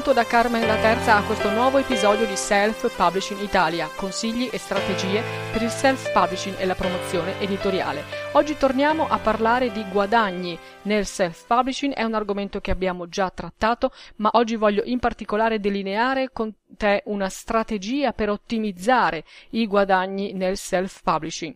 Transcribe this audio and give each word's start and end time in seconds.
Benvenuto 0.00 0.12
da 0.12 0.24
Carmen 0.24 0.66
la 0.66 0.80
Terza 0.80 1.16
a 1.16 1.22
questo 1.24 1.50
nuovo 1.50 1.76
episodio 1.76 2.24
di 2.24 2.34
Self 2.34 2.90
Publishing 2.96 3.42
Italia, 3.42 3.86
consigli 3.94 4.48
e 4.50 4.56
strategie 4.56 5.22
per 5.52 5.60
il 5.60 5.68
self 5.68 6.10
publishing 6.12 6.58
e 6.58 6.64
la 6.64 6.74
promozione 6.74 7.38
editoriale. 7.38 8.04
Oggi 8.32 8.56
torniamo 8.56 9.06
a 9.06 9.18
parlare 9.18 9.70
di 9.70 9.84
guadagni 9.90 10.58
nel 10.82 11.04
self 11.04 11.44
publishing, 11.46 11.92
è 11.92 12.02
un 12.02 12.14
argomento 12.14 12.60
che 12.60 12.70
abbiamo 12.70 13.08
già 13.08 13.28
trattato, 13.28 13.92
ma 14.16 14.30
oggi 14.34 14.56
voglio 14.56 14.82
in 14.84 15.00
particolare 15.00 15.60
delineare 15.60 16.30
con 16.32 16.50
te 16.78 17.02
una 17.06 17.28
strategia 17.28 18.12
per 18.12 18.30
ottimizzare 18.30 19.24
i 19.50 19.66
guadagni 19.66 20.32
nel 20.32 20.56
self 20.56 21.02
publishing. 21.02 21.54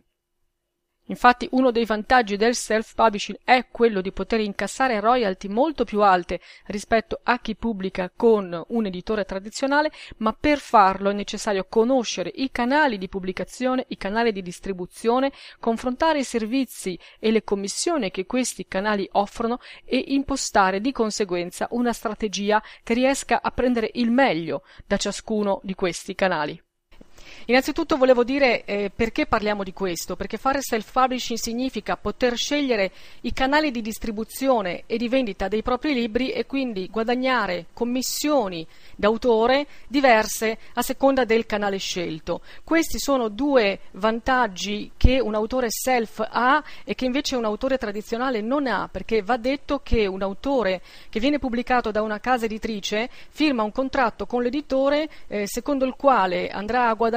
Infatti 1.07 1.47
uno 1.51 1.69
dei 1.69 1.85
vantaggi 1.85 2.35
del 2.35 2.55
self-publishing 2.55 3.39
è 3.43 3.67
quello 3.69 4.01
di 4.01 4.11
poter 4.11 4.39
incassare 4.39 4.99
royalty 4.99 5.47
molto 5.47 5.83
più 5.83 6.01
alte 6.01 6.39
rispetto 6.65 7.19
a 7.21 7.39
chi 7.39 7.55
pubblica 7.55 8.11
con 8.15 8.63
un 8.69 8.85
editore 8.87 9.23
tradizionale, 9.23 9.91
ma 10.17 10.33
per 10.33 10.57
farlo 10.57 11.11
è 11.11 11.13
necessario 11.13 11.67
conoscere 11.69 12.31
i 12.33 12.49
canali 12.51 12.97
di 12.97 13.07
pubblicazione, 13.07 13.85
i 13.89 13.97
canali 13.97 14.31
di 14.31 14.41
distribuzione, 14.41 15.31
confrontare 15.59 16.19
i 16.19 16.23
servizi 16.23 16.97
e 17.19 17.29
le 17.29 17.43
commissioni 17.43 18.09
che 18.09 18.25
questi 18.25 18.65
canali 18.67 19.07
offrono 19.11 19.59
e 19.83 20.05
impostare 20.07 20.81
di 20.81 20.91
conseguenza 20.91 21.67
una 21.71 21.93
strategia 21.93 22.63
che 22.81 22.95
riesca 22.95 23.41
a 23.43 23.51
prendere 23.51 23.91
il 23.93 24.09
meglio 24.09 24.63
da 24.87 24.97
ciascuno 24.97 25.59
di 25.61 25.75
questi 25.75 26.15
canali. 26.15 26.64
Innanzitutto 27.45 27.97
volevo 27.97 28.23
dire 28.23 28.63
eh, 28.65 28.91
perché 28.93 29.25
parliamo 29.25 29.63
di 29.63 29.73
questo, 29.73 30.15
perché 30.15 30.37
fare 30.37 30.61
self-publishing 30.61 31.37
significa 31.37 31.97
poter 31.97 32.35
scegliere 32.35 32.91
i 33.21 33.33
canali 33.33 33.71
di 33.71 33.81
distribuzione 33.81 34.83
e 34.85 34.97
di 34.97 35.09
vendita 35.09 35.47
dei 35.47 35.61
propri 35.61 35.93
libri 35.93 36.31
e 36.31 36.45
quindi 36.45 36.87
guadagnare 36.89 37.67
commissioni 37.73 38.65
d'autore 38.95 39.67
diverse 39.87 40.57
a 40.73 40.81
seconda 40.81 41.25
del 41.25 41.45
canale 41.45 41.77
scelto. 41.77 42.41
Questi 42.63 42.99
sono 42.99 43.27
due 43.27 43.79
vantaggi 43.91 44.91
che 44.95 45.19
un 45.19 45.35
autore 45.35 45.67
self 45.69 46.25
ha 46.27 46.63
e 46.83 46.95
che 46.95 47.05
invece 47.05 47.35
un 47.35 47.45
autore 47.45 47.77
tradizionale 47.77 48.41
non 48.41 48.67
ha, 48.67 48.87
perché 48.91 49.21
va 49.21 49.37
detto 49.37 49.81
che 49.83 50.07
un 50.07 50.21
autore 50.21 50.81
che 51.09 51.19
viene 51.19 51.39
pubblicato 51.39 51.91
da 51.91 52.01
una 52.01 52.19
casa 52.19 52.45
editrice 52.45 53.09
firma 53.29 53.63
un 53.63 53.71
contratto 53.71 54.25
con 54.25 54.41
l'editore 54.41 55.09
eh, 55.27 55.47
secondo 55.47 55.85
il 55.85 55.95
quale 55.95 56.49
andrà 56.49 56.89
a 56.89 56.93
guadagnare 56.93 57.14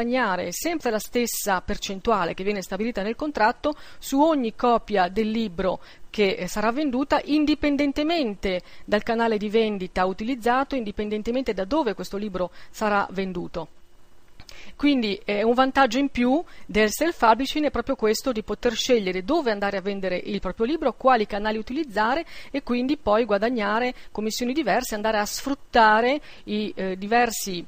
sempre 0.53 0.91
la 0.91 0.99
stessa 0.99 1.61
percentuale 1.61 2.35
che 2.35 2.45
viene 2.45 2.63
stabilita 2.63 3.03
nel 3.03 3.17
contratto 3.17 3.75
su 3.99 4.21
ogni 4.21 4.55
copia 4.55 5.09
del 5.09 5.31
libro 5.31 5.81
che 6.11 6.33
eh, 6.33 6.49
sarà 6.49 6.73
venduta 6.73 7.21
indipendentemente 7.25 8.63
dal 8.85 9.03
canale 9.03 9.39
di 9.39 9.49
vendita 9.49 10.05
utilizzato, 10.05 10.75
indipendentemente 10.75 11.55
da 11.55 11.65
dove 11.65 11.95
questo 11.95 12.17
libro 12.17 12.51
sarà 12.71 13.07
venduto. 13.11 13.69
Quindi 14.77 15.21
eh, 15.25 15.43
un 15.43 15.55
vantaggio 15.55 15.99
in 15.99 16.09
più 16.09 16.43
del 16.67 16.91
self-publishing 16.91 17.67
è 17.67 17.71
proprio 17.71 17.97
questo 17.97 18.33
di 18.33 18.43
poter 18.43 18.75
scegliere 18.75 19.25
dove 19.25 19.51
andare 19.51 19.77
a 19.77 19.81
vendere 19.81 20.17
il 20.17 20.41
proprio 20.41 20.67
libro, 20.67 20.93
quali 20.93 21.27
canali 21.27 21.59
utilizzare 21.59 22.25
e 22.51 22.63
quindi 22.63 22.97
poi 22.97 23.25
guadagnare 23.25 23.95
commissioni 24.11 24.53
diverse, 24.53 24.95
andare 24.95 25.19
a 25.19 25.27
sfruttare 25.27 26.21
i 26.45 26.73
eh, 26.75 26.97
diversi 26.97 27.65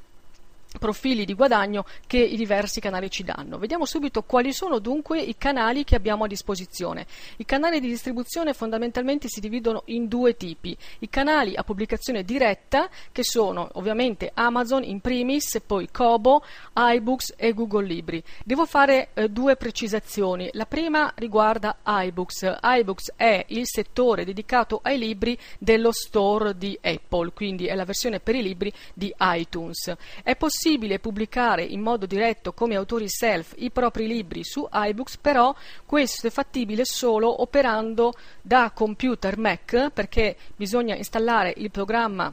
profili 0.79 1.25
di 1.25 1.33
guadagno 1.33 1.85
che 2.07 2.17
i 2.17 2.35
diversi 2.35 2.79
canali 2.79 3.09
ci 3.09 3.23
danno. 3.23 3.57
Vediamo 3.57 3.85
subito 3.85 4.23
quali 4.23 4.53
sono 4.53 4.79
dunque 4.79 5.19
i 5.19 5.35
canali 5.37 5.83
che 5.83 5.95
abbiamo 5.95 6.23
a 6.23 6.27
disposizione. 6.27 7.05
I 7.37 7.45
canali 7.45 7.79
di 7.79 7.87
distribuzione 7.87 8.53
fondamentalmente 8.53 9.27
si 9.27 9.39
dividono 9.39 9.83
in 9.85 10.07
due 10.07 10.35
tipi. 10.35 10.75
I 10.99 11.09
canali 11.09 11.55
a 11.55 11.63
pubblicazione 11.63 12.23
diretta, 12.23 12.89
che 13.11 13.23
sono 13.23 13.69
ovviamente 13.73 14.31
Amazon 14.33 14.83
in 14.83 15.01
primis, 15.01 15.59
poi 15.65 15.89
Kobo, 15.91 16.43
iBooks 16.73 17.33
e 17.37 17.53
Google 17.53 17.85
Libri. 17.85 18.23
Devo 18.43 18.65
fare 18.65 19.09
eh, 19.13 19.29
due 19.29 19.55
precisazioni. 19.55 20.49
La 20.53 20.65
prima 20.65 21.11
riguarda 21.15 21.77
iBooks. 21.83 22.57
iBooks 22.61 23.13
è 23.15 23.45
il 23.49 23.63
settore 23.65 24.25
dedicato 24.25 24.79
ai 24.83 24.97
libri 24.97 25.37
dello 25.57 25.91
store 25.91 26.57
di 26.57 26.77
Apple, 26.81 27.31
quindi 27.33 27.65
è 27.65 27.75
la 27.75 27.85
versione 27.85 28.19
per 28.19 28.35
i 28.35 28.41
libri 28.41 28.71
di 28.93 29.13
iTunes. 29.19 29.93
È 30.23 30.35
possibile 30.35 30.60
possibile 30.61 30.99
pubblicare 30.99 31.63
in 31.63 31.81
modo 31.81 32.05
diretto 32.05 32.53
come 32.53 32.75
autori 32.75 33.09
self 33.09 33.55
i 33.57 33.71
propri 33.71 34.05
libri 34.05 34.43
su 34.43 34.67
iBooks, 34.71 35.17
però 35.17 35.55
questo 35.87 36.27
è 36.27 36.29
fattibile 36.29 36.85
solo 36.85 37.41
operando 37.41 38.13
da 38.43 38.69
computer 38.71 39.39
Mac 39.39 39.89
perché 39.91 40.35
bisogna 40.55 40.93
installare 40.93 41.51
il 41.57 41.71
programma 41.71 42.31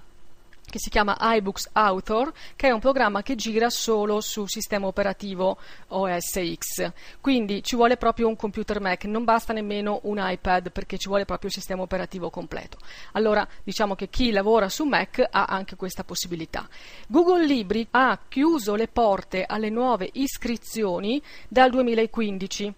che 0.70 0.78
si 0.78 0.90
chiama 0.90 1.16
iBooks 1.18 1.70
Author, 1.72 2.32
che 2.56 2.68
è 2.68 2.70
un 2.70 2.80
programma 2.80 3.22
che 3.22 3.34
gira 3.34 3.70
solo 3.70 4.20
sul 4.20 4.48
sistema 4.48 4.86
operativo 4.86 5.58
OS 5.88 6.40
X. 6.54 6.92
Quindi 7.20 7.62
ci 7.62 7.76
vuole 7.76 7.96
proprio 7.96 8.28
un 8.28 8.36
computer 8.36 8.80
Mac, 8.80 9.04
non 9.04 9.24
basta 9.24 9.52
nemmeno 9.52 10.00
un 10.04 10.18
iPad 10.20 10.70
perché 10.70 10.98
ci 10.98 11.08
vuole 11.08 11.24
proprio 11.24 11.48
il 11.48 11.54
sistema 11.54 11.82
operativo 11.82 12.30
completo. 12.30 12.78
Allora 13.12 13.46
diciamo 13.62 13.94
che 13.94 14.08
chi 14.08 14.30
lavora 14.30 14.68
su 14.68 14.84
Mac 14.84 15.26
ha 15.30 15.44
anche 15.44 15.76
questa 15.76 16.04
possibilità. 16.04 16.68
Google 17.08 17.44
Libri 17.46 17.86
ha 17.90 18.18
chiuso 18.28 18.74
le 18.74 18.88
porte 18.88 19.44
alle 19.46 19.70
nuove 19.70 20.08
iscrizioni 20.12 21.20
dal 21.48 21.70
2015 21.70 22.74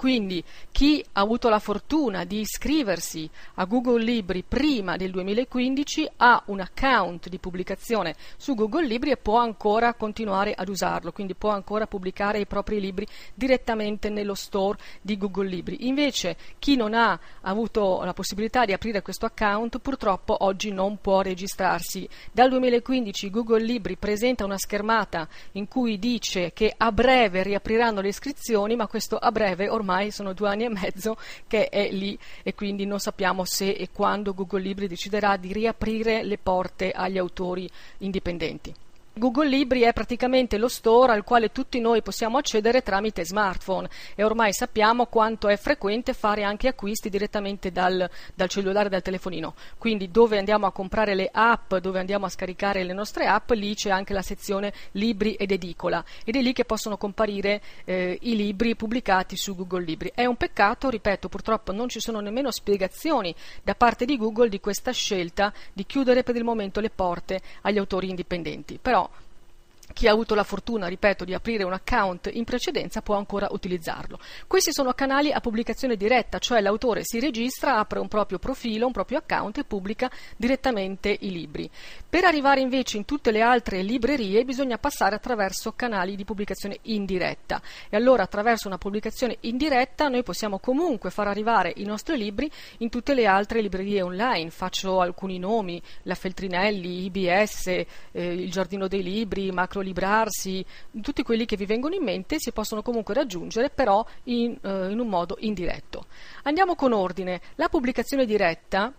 quindi 0.00 0.42
chi 0.72 1.04
ha 1.12 1.20
avuto 1.20 1.50
la 1.50 1.58
fortuna 1.58 2.24
di 2.24 2.40
iscriversi 2.40 3.28
a 3.56 3.66
Google 3.66 4.02
Libri 4.02 4.42
prima 4.42 4.96
del 4.96 5.10
2015 5.10 6.12
ha 6.16 6.42
un 6.46 6.60
account 6.60 7.28
di 7.28 7.36
pubblicazione 7.36 8.14
su 8.38 8.54
Google 8.54 8.86
Libri 8.86 9.10
e 9.10 9.18
può 9.18 9.36
ancora 9.36 9.92
continuare 9.92 10.54
ad 10.54 10.70
usarlo, 10.70 11.12
quindi 11.12 11.34
può 11.34 11.50
ancora 11.50 11.86
pubblicare 11.86 12.38
i 12.38 12.46
propri 12.46 12.80
libri 12.80 13.06
direttamente 13.34 14.08
nello 14.08 14.32
store 14.32 14.78
di 15.02 15.18
Google 15.18 15.48
Libri. 15.48 15.86
Invece 15.86 16.34
chi 16.58 16.76
non 16.76 16.94
ha 16.94 17.20
avuto 17.42 18.02
la 18.02 18.14
possibilità 18.14 18.64
di 18.64 18.72
aprire 18.72 19.02
questo 19.02 19.26
account 19.26 19.80
purtroppo 19.80 20.34
oggi 20.44 20.72
non 20.72 20.96
può 20.96 21.20
registrarsi. 21.20 22.08
Dal 22.32 22.48
2015 22.48 23.28
Google 23.28 23.64
Libri 23.64 23.98
presenta 23.98 24.46
una 24.46 24.56
schermata 24.56 25.28
in 25.52 25.68
cui 25.68 25.98
dice 25.98 26.54
che 26.54 26.72
a 26.74 26.90
breve 26.90 27.42
riapriranno 27.42 28.00
le 28.00 28.08
iscrizioni, 28.08 28.76
ma 28.76 28.86
questo 28.86 29.18
a 29.18 29.30
breve 29.30 29.68
ormai 29.68 29.88
ormai 29.90 30.12
sono 30.12 30.32
due 30.32 30.48
anni 30.48 30.64
e 30.64 30.68
mezzo 30.68 31.16
che 31.48 31.68
è 31.68 31.90
lì 31.90 32.16
e 32.44 32.54
quindi 32.54 32.86
non 32.86 33.00
sappiamo 33.00 33.44
se 33.44 33.70
e 33.70 33.88
quando 33.92 34.32
Google 34.32 34.60
Libri 34.60 34.86
deciderà 34.86 35.36
di 35.36 35.52
riaprire 35.52 36.22
le 36.22 36.38
porte 36.38 36.92
agli 36.92 37.18
autori 37.18 37.68
indipendenti. 37.98 38.72
Google 39.12 39.48
Libri 39.48 39.82
è 39.82 39.92
praticamente 39.92 40.56
lo 40.56 40.68
store 40.68 41.12
al 41.12 41.24
quale 41.24 41.50
tutti 41.50 41.80
noi 41.80 42.00
possiamo 42.00 42.38
accedere 42.38 42.82
tramite 42.82 43.24
smartphone 43.24 43.88
e 44.14 44.22
ormai 44.22 44.52
sappiamo 44.52 45.06
quanto 45.06 45.48
è 45.48 45.56
frequente 45.56 46.14
fare 46.14 46.44
anche 46.44 46.68
acquisti 46.68 47.10
direttamente 47.10 47.72
dal, 47.72 48.08
dal 48.34 48.48
cellulare, 48.48 48.88
dal 48.88 49.02
telefonino. 49.02 49.54
Quindi 49.78 50.12
dove 50.12 50.38
andiamo 50.38 50.66
a 50.66 50.72
comprare 50.72 51.16
le 51.16 51.28
app, 51.30 51.74
dove 51.74 51.98
andiamo 51.98 52.26
a 52.26 52.28
scaricare 52.30 52.84
le 52.84 52.92
nostre 52.92 53.26
app, 53.26 53.50
lì 53.50 53.74
c'è 53.74 53.90
anche 53.90 54.14
la 54.14 54.22
sezione 54.22 54.72
libri 54.92 55.34
ed 55.34 55.50
edicola 55.50 56.02
ed 56.24 56.36
è 56.36 56.40
lì 56.40 56.52
che 56.52 56.64
possono 56.64 56.96
comparire 56.96 57.60
eh, 57.84 58.16
i 58.22 58.36
libri 58.36 58.76
pubblicati 58.76 59.36
su 59.36 59.56
Google 59.56 59.84
Libri. 59.84 60.12
È 60.14 60.24
un 60.24 60.36
peccato, 60.36 60.88
ripeto, 60.88 61.28
purtroppo 61.28 61.72
non 61.72 61.88
ci 61.88 62.00
sono 62.00 62.20
nemmeno 62.20 62.52
spiegazioni 62.52 63.34
da 63.62 63.74
parte 63.74 64.04
di 64.04 64.16
Google 64.16 64.48
di 64.48 64.60
questa 64.60 64.92
scelta 64.92 65.52
di 65.72 65.84
chiudere 65.84 66.22
per 66.22 66.36
il 66.36 66.44
momento 66.44 66.80
le 66.80 66.90
porte 66.90 67.40
agli 67.62 67.76
autori 67.76 68.08
indipendenti. 68.08 68.78
Però 68.80 69.08
chi 69.92 70.06
ha 70.08 70.12
avuto 70.12 70.34
la 70.34 70.44
fortuna, 70.44 70.86
ripeto, 70.86 71.24
di 71.24 71.34
aprire 71.34 71.64
un 71.64 71.72
account 71.72 72.30
in 72.32 72.44
precedenza 72.44 73.02
può 73.02 73.16
ancora 73.16 73.48
utilizzarlo. 73.50 74.18
Questi 74.46 74.72
sono 74.72 74.92
canali 74.92 75.32
a 75.32 75.40
pubblicazione 75.40 75.96
diretta, 75.96 76.38
cioè 76.38 76.60
l'autore 76.60 77.02
si 77.04 77.20
registra, 77.20 77.78
apre 77.78 77.98
un 77.98 78.08
proprio 78.08 78.38
profilo, 78.38 78.86
un 78.86 78.92
proprio 78.92 79.18
account 79.18 79.58
e 79.58 79.64
pubblica 79.64 80.10
direttamente 80.36 81.16
i 81.20 81.30
libri. 81.30 81.68
Per 82.08 82.24
arrivare 82.24 82.60
invece 82.60 82.96
in 82.96 83.04
tutte 83.04 83.30
le 83.30 83.40
altre 83.40 83.82
librerie 83.82 84.44
bisogna 84.44 84.78
passare 84.78 85.16
attraverso 85.16 85.72
canali 85.72 86.16
di 86.16 86.24
pubblicazione 86.24 86.78
indiretta 86.82 87.60
e 87.88 87.96
allora 87.96 88.22
attraverso 88.22 88.68
una 88.68 88.78
pubblicazione 88.78 89.36
indiretta 89.40 90.08
noi 90.08 90.22
possiamo 90.22 90.58
comunque 90.58 91.10
far 91.10 91.28
arrivare 91.28 91.72
i 91.76 91.84
nostri 91.84 92.16
libri 92.16 92.50
in 92.78 92.88
tutte 92.88 93.14
le 93.14 93.26
altre 93.26 93.60
librerie 93.60 94.02
online. 94.02 94.50
Faccio 94.50 95.00
alcuni 95.00 95.38
nomi, 95.38 95.80
la 96.02 96.14
Feltrinelli, 96.14 97.04
IBS, 97.04 97.66
eh, 97.66 97.86
il 98.12 98.50
Giardino 98.50 98.88
dei 98.88 99.02
Libri, 99.02 99.50
Macro 99.50 99.79
librarsi, 99.80 100.64
tutti 101.02 101.22
quelli 101.22 101.44
che 101.46 101.56
vi 101.56 101.66
vengono 101.66 101.94
in 101.94 102.02
mente 102.02 102.36
si 102.38 102.52
possono 102.52 102.82
comunque 102.82 103.14
raggiungere 103.14 103.70
però 103.70 104.04
in, 104.24 104.56
eh, 104.62 104.90
in 104.90 104.98
un 104.98 105.08
modo 105.08 105.36
indiretto. 105.40 106.06
Andiamo 106.44 106.74
con 106.74 106.92
ordine. 106.92 107.40
La 107.56 107.68
pubblicazione 107.68 108.24
diretta 108.24 108.92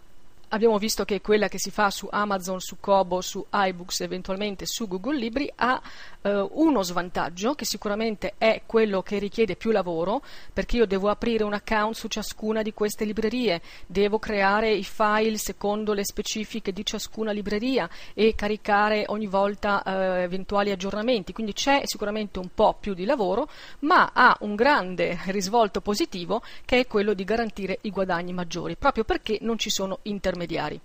abbiamo 0.51 0.77
visto 0.77 1.06
che 1.06 1.21
quella 1.21 1.48
che 1.48 1.59
si 1.59 1.71
fa 1.71 1.89
su 1.89 2.07
Amazon, 2.09 2.59
su 2.59 2.77
Kobo, 2.80 3.21
su 3.21 3.45
iBooks, 3.50 4.01
eventualmente 4.01 4.65
su 4.65 4.88
Google 4.88 5.18
Libri, 5.18 5.51
ha 5.56 5.81
eh, 6.21 6.48
uno 6.51 6.83
svantaggio 6.83 7.53
che 7.53 7.65
sicuramente 7.65 8.33
è 8.38 8.63
quello 8.65 9.01
che 9.01 9.18
richiede 9.18 9.56
più 9.56 9.71
lavoro, 9.71 10.21
perché 10.53 10.77
io 10.77 10.86
devo 10.86 11.09
aprire 11.09 11.44
un 11.44 11.53
account 11.53 11.95
su 11.95 12.07
ciascuna 12.07 12.62
di 12.62 12.74
queste 12.74 13.06
librerie, 13.06 13.62
devo 13.88 14.19
creare 14.19 14.71
i 14.71 14.83
file 14.83 15.38
secondo 15.38 15.94
le 15.94 16.06
specifiche 16.06 16.74
di 16.74 16.86
ciascuna 16.86 17.31
libreria 17.31 17.89
e 18.13 18.36
caricare 18.36 19.06
ogni 19.07 19.27
volta 19.27 19.81
eh, 19.83 20.24
eventuali 20.24 20.71
aggiornamenti, 20.71 21.33
quindi 21.33 21.53
c'è 21.53 21.81
sicuramente 21.86 22.39
un 22.39 22.50
po' 22.53 22.75
più 22.80 22.94
di 22.94 23.06
lavoro, 23.06 23.50
ma 23.80 24.12
ha 24.13 24.36
un 24.42 24.56
grande 24.56 25.18
risvolto 25.27 25.80
positivo 25.81 26.42
che 26.65 26.80
è 26.80 26.88
quello 26.88 27.13
di 27.13 27.24
garantire 27.24 27.80
i 27.81 27.89
guadagni 27.89 28.33
maggiori, 28.33 28.75
proprio 28.75 29.06
perché 29.06 29.38
non 29.42 29.57
ci 29.57 29.69
sono 29.69 30.00
intermediari 30.03 30.39
intermediari. 30.41 30.79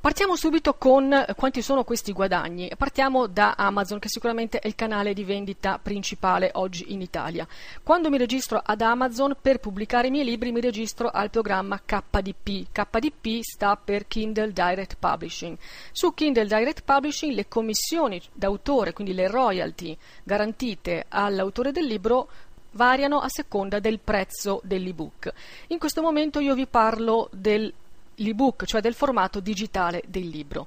Partiamo 0.00 0.36
subito 0.36 0.74
con 0.74 1.24
quanti 1.34 1.60
sono 1.60 1.82
questi 1.82 2.12
guadagni. 2.12 2.70
Partiamo 2.76 3.26
da 3.26 3.54
Amazon, 3.56 3.98
che 3.98 4.08
sicuramente 4.08 4.60
è 4.60 4.66
il 4.68 4.76
canale 4.76 5.12
di 5.12 5.24
vendita 5.24 5.80
principale 5.82 6.50
oggi 6.54 6.92
in 6.92 7.00
Italia. 7.00 7.48
Quando 7.82 8.08
mi 8.08 8.18
registro 8.18 8.62
ad 8.64 8.80
Amazon 8.80 9.34
per 9.40 9.58
pubblicare 9.58 10.06
i 10.06 10.10
miei 10.10 10.26
libri, 10.26 10.52
mi 10.52 10.60
registro 10.60 11.08
al 11.08 11.30
programma 11.30 11.80
KDP. 11.84 12.66
KDP 12.70 13.40
sta 13.40 13.76
per 13.76 14.06
Kindle 14.06 14.52
Direct 14.52 14.96
Publishing. 15.00 15.56
Su 15.90 16.14
Kindle 16.14 16.46
Direct 16.46 16.82
Publishing 16.84 17.34
le 17.34 17.48
commissioni 17.48 18.22
d'autore, 18.32 18.92
quindi 18.92 19.14
le 19.14 19.26
royalty 19.26 19.96
garantite 20.22 21.06
all'autore 21.08 21.72
del 21.72 21.86
libro, 21.86 22.28
variano 22.72 23.20
a 23.20 23.28
seconda 23.28 23.78
del 23.78 23.98
prezzo 23.98 24.60
dell'ebook. 24.64 25.32
In 25.68 25.78
questo 25.78 26.02
momento 26.02 26.40
io 26.40 26.54
vi 26.54 26.66
parlo 26.66 27.28
dell'ebook, 27.32 28.64
cioè 28.64 28.80
del 28.80 28.94
formato 28.94 29.40
digitale 29.40 30.02
del 30.06 30.28
libro. 30.28 30.66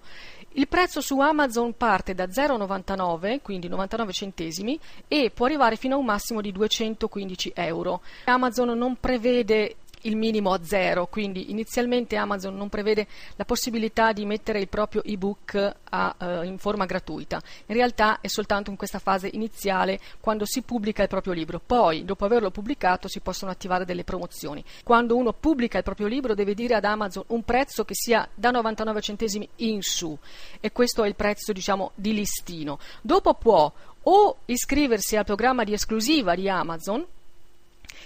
Il 0.56 0.68
prezzo 0.68 1.00
su 1.00 1.18
Amazon 1.20 1.78
parte 1.78 2.14
da 2.14 2.26
0,99, 2.26 3.40
quindi 3.42 3.70
99 3.70 4.12
centesimi, 4.12 4.78
e 5.08 5.32
può 5.34 5.46
arrivare 5.46 5.78
fino 5.78 5.96
a 5.96 5.98
un 5.98 6.06
massimo 6.06 6.42
di 6.42 6.52
215 6.52 7.54
euro. 7.56 8.02
Amazon 8.26 8.78
non 8.78 8.98
prevede 9.00 9.76
il 10.04 10.16
minimo 10.16 10.54
a 10.54 10.64
zero, 10.64 11.08
quindi 11.08 11.52
inizialmente 11.52 12.16
Amazon 12.16 12.56
non 12.56 12.70
prevede 12.70 13.08
la 13.36 13.46
possibilità 13.46 14.12
di 14.14 14.26
mettere 14.26 14.60
il 14.60 14.68
proprio 14.68 15.04
ebook 15.04 15.76
a, 15.90 16.16
uh, 16.18 16.44
in 16.44 16.58
forma 16.58 16.86
gratuita. 16.86 17.42
In 17.68 17.76
realtà 17.76 18.20
è 18.22 18.28
soltanto 18.28 18.70
in 18.70 18.78
questa 18.78 19.00
fase 19.00 19.30
iniziale 19.32 20.00
quando 20.20 20.46
si 20.46 20.62
pubblica 20.62 21.02
il 21.02 21.08
proprio 21.08 21.34
libro. 21.34 21.62
Poi, 21.64 22.06
dopo 22.06 22.26
averlo 22.26 22.52
pubblicato, 22.52 23.08
si 23.08 23.20
possono 23.20 23.52
attivare 23.52 23.86
delle 23.86 24.04
promozioni. 24.04 24.64
Quando 24.84 25.16
uno 25.16 25.34
pubblica 25.34 25.78
il 25.78 25.84
proprio 25.84 26.08
libro 26.08 26.34
deve 26.34 26.54
dire 26.54 26.76
ad 26.76 26.86
Amazon 26.86 27.24
un 27.28 27.44
prezzo 27.44 27.84
che 27.86 27.96
sia 27.96 28.28
da 28.34 28.52
99 28.52 29.02
centesimi 29.02 29.48
in 29.58 29.82
su 29.82 30.18
e 30.60 30.72
questo 30.72 31.04
è 31.04 31.08
il 31.08 31.16
prezzo 31.16 31.52
diciamo 31.52 31.92
di 31.96 32.14
listino. 32.14 32.80
Dopo 33.02 33.34
può 33.34 33.72
o 34.04 34.38
iscriversi 34.46 35.16
al 35.16 35.26
programma 35.26 35.64
di 35.64 35.74
esclusiva 35.74 36.36
di 36.36 36.50
Amazon 36.50 37.06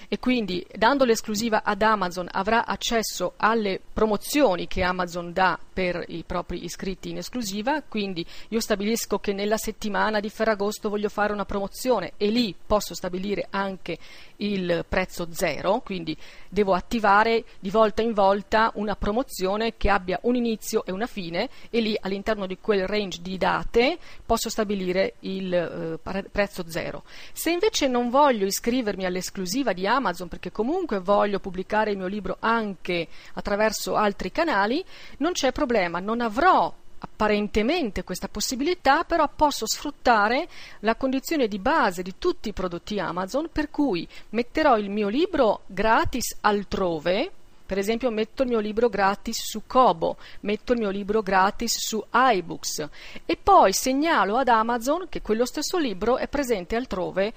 e 0.07 0.19
quindi 0.19 0.65
dando 0.73 1.05
l'esclusiva 1.05 1.63
ad 1.63 1.81
Amazon 1.81 2.27
avrà 2.31 2.65
accesso 2.65 3.33
alle 3.37 3.79
promozioni 3.93 4.67
che 4.67 4.83
Amazon 4.83 5.33
dà 5.33 5.59
per 5.73 6.03
i 6.07 6.23
propri 6.25 6.63
iscritti 6.63 7.09
in 7.09 7.17
esclusiva, 7.17 7.81
quindi 7.81 8.25
io 8.49 8.59
stabilisco 8.59 9.19
che 9.19 9.33
nella 9.33 9.57
settimana 9.57 10.19
di 10.19 10.29
Ferragosto 10.29 10.89
voglio 10.89 11.09
fare 11.09 11.33
una 11.33 11.45
promozione 11.45 12.13
e 12.17 12.27
lì 12.27 12.55
posso 12.65 12.93
stabilire 12.93 13.47
anche 13.49 13.97
il 14.37 14.85
prezzo 14.87 15.27
zero, 15.31 15.81
quindi 15.81 16.15
devo 16.49 16.73
attivare 16.73 17.43
di 17.59 17.69
volta 17.69 18.01
in 18.01 18.13
volta 18.13 18.71
una 18.75 18.95
promozione 18.95 19.75
che 19.77 19.89
abbia 19.89 20.19
un 20.23 20.35
inizio 20.35 20.85
e 20.85 20.91
una 20.91 21.07
fine 21.07 21.49
e 21.69 21.79
lì 21.79 21.97
all'interno 21.99 22.45
di 22.45 22.57
quel 22.59 22.87
range 22.87 23.21
di 23.21 23.37
date 23.37 23.97
posso 24.25 24.49
stabilire 24.49 25.15
il 25.21 25.53
eh, 25.53 26.23
prezzo 26.31 26.63
zero. 26.67 27.03
Se 27.33 27.51
invece 27.51 27.87
non 27.87 28.09
voglio 28.09 28.45
iscrivermi 28.45 29.05
all'esclusiva 29.05 29.73
di 29.75 29.85
Amazon 29.85 30.27
perché 30.27 30.51
comunque 30.51 30.97
voglio 30.97 31.39
pubblicare 31.39 31.91
il 31.91 31.97
mio 31.97 32.07
libro 32.07 32.37
anche 32.39 33.07
attraverso 33.33 33.95
altri 33.95 34.31
canali, 34.31 34.83
non 35.17 35.33
c'è 35.33 35.51
problema, 35.51 35.99
non 35.99 36.21
avrò 36.21 36.73
apparentemente 36.97 38.03
questa 38.03 38.27
possibilità, 38.27 39.03
però 39.03 39.29
posso 39.33 39.67
sfruttare 39.67 40.47
la 40.79 40.95
condizione 40.95 41.47
di 41.47 41.59
base 41.59 42.01
di 42.01 42.15
tutti 42.17 42.49
i 42.49 42.53
prodotti 42.53 42.99
Amazon, 42.99 43.49
per 43.51 43.69
cui 43.69 44.07
metterò 44.29 44.77
il 44.77 44.89
mio 44.89 45.07
libro 45.07 45.61
gratis 45.67 46.37
altrove, 46.41 47.31
per 47.65 47.77
esempio 47.77 48.09
metto 48.11 48.43
il 48.43 48.49
mio 48.49 48.59
libro 48.59 48.89
gratis 48.89 49.43
su 49.43 49.63
Kobo, 49.65 50.17
metto 50.41 50.73
il 50.73 50.79
mio 50.79 50.89
libro 50.89 51.21
gratis 51.21 51.77
su 51.77 52.03
iBooks 52.11 52.89
e 53.25 53.37
poi 53.41 53.73
segnalo 53.73 54.37
ad 54.37 54.47
Amazon 54.47 55.07
che 55.09 55.21
quello 55.21 55.45
stesso 55.45 55.77
libro 55.77 56.17
è 56.17 56.27
presente 56.27 56.75
altrove 56.75 57.33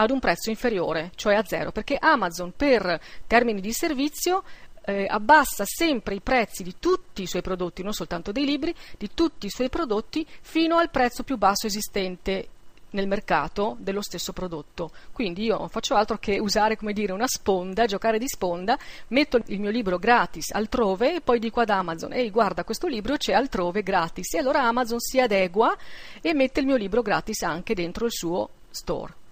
ad 0.00 0.10
un 0.10 0.20
prezzo 0.20 0.50
inferiore, 0.50 1.10
cioè 1.14 1.34
a 1.34 1.44
zero, 1.44 1.72
perché 1.72 1.96
Amazon 1.98 2.52
per 2.56 3.00
termini 3.26 3.60
di 3.60 3.72
servizio 3.72 4.44
eh, 4.84 5.06
abbassa 5.08 5.64
sempre 5.66 6.14
i 6.14 6.20
prezzi 6.20 6.62
di 6.62 6.76
tutti 6.78 7.22
i 7.22 7.26
suoi 7.26 7.42
prodotti, 7.42 7.82
non 7.82 7.92
soltanto 7.92 8.32
dei 8.32 8.44
libri, 8.44 8.74
di 8.96 9.10
tutti 9.12 9.46
i 9.46 9.50
suoi 9.50 9.68
prodotti 9.68 10.26
fino 10.40 10.76
al 10.78 10.90
prezzo 10.90 11.24
più 11.24 11.36
basso 11.36 11.66
esistente 11.66 12.48
nel 12.90 13.08
mercato 13.08 13.76
dello 13.80 14.00
stesso 14.00 14.32
prodotto. 14.32 14.90
Quindi 15.12 15.44
io 15.44 15.58
non 15.58 15.68
faccio 15.68 15.94
altro 15.94 16.16
che 16.18 16.38
usare 16.38 16.76
come 16.76 16.92
dire 16.92 17.12
una 17.12 17.26
sponda, 17.26 17.84
giocare 17.84 18.18
di 18.18 18.28
sponda, 18.28 18.78
metto 19.08 19.40
il 19.46 19.60
mio 19.60 19.70
libro 19.70 19.98
gratis 19.98 20.52
altrove 20.52 21.16
e 21.16 21.20
poi 21.20 21.38
dico 21.38 21.60
ad 21.60 21.70
Amazon 21.70 22.12
"Ehi, 22.12 22.30
guarda, 22.30 22.64
questo 22.64 22.86
libro 22.86 23.16
c'è 23.16 23.32
altrove 23.32 23.82
gratis". 23.82 24.34
E 24.34 24.38
allora 24.38 24.62
Amazon 24.62 25.00
si 25.00 25.20
adegua 25.20 25.76
e 26.22 26.32
mette 26.34 26.60
il 26.60 26.66
mio 26.66 26.76
libro 26.76 27.02
gratis 27.02 27.42
anche 27.42 27.74
dentro 27.74 28.06
il 28.06 28.12
suo 28.12 28.48
store. 28.70 29.26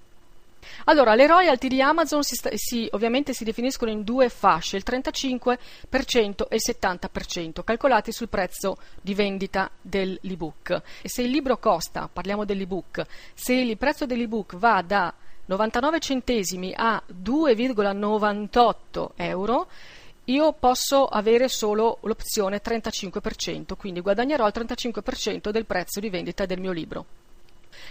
Allora, 0.85 1.15
le 1.15 1.27
royalty 1.27 1.69
di 1.69 1.81
Amazon 1.81 2.23
si, 2.23 2.37
si, 2.55 2.89
ovviamente 2.93 3.33
si 3.33 3.45
definiscono 3.45 3.91
in 3.91 4.03
due 4.03 4.29
fasce, 4.29 4.77
il 4.77 4.85
35% 4.87 5.57
e 6.49 6.57
il 6.57 6.63
70%, 6.65 7.65
calcolati 7.65 8.13
sul 8.13 8.29
prezzo 8.29 8.77
di 9.01 9.15
vendita 9.15 9.71
dell'ebook. 9.81 10.83
E 11.03 11.09
se 11.09 11.23
il 11.23 11.31
libro 11.31 11.59
costa, 11.59 12.09
parliamo 12.13 12.45
dell'ebook, 12.45 13.05
se 13.35 13.55
il 13.55 13.77
prezzo 13.77 14.07
dell'ebook 14.07 14.57
va 14.57 14.83
da 14.83 15.13
99 15.47 16.01
centesimi 16.01 16.73
a 16.77 17.01
2,98 17.07 19.11
euro, 19.17 19.69
io 20.25 20.53
posso 20.55 21.07
avere 21.07 21.49
solo 21.49 21.99
l'opzione 22.03 22.61
35%, 22.61 23.77
quindi 23.77 24.01
guadagnerò 24.01 24.45
il 24.47 24.53
35% 24.57 25.51
del 25.51 25.67
prezzo 25.67 26.01
di 26.01 26.11
vendita 26.11 26.47
del 26.47 26.59
mio 26.59 26.73
libro. 26.73 27.05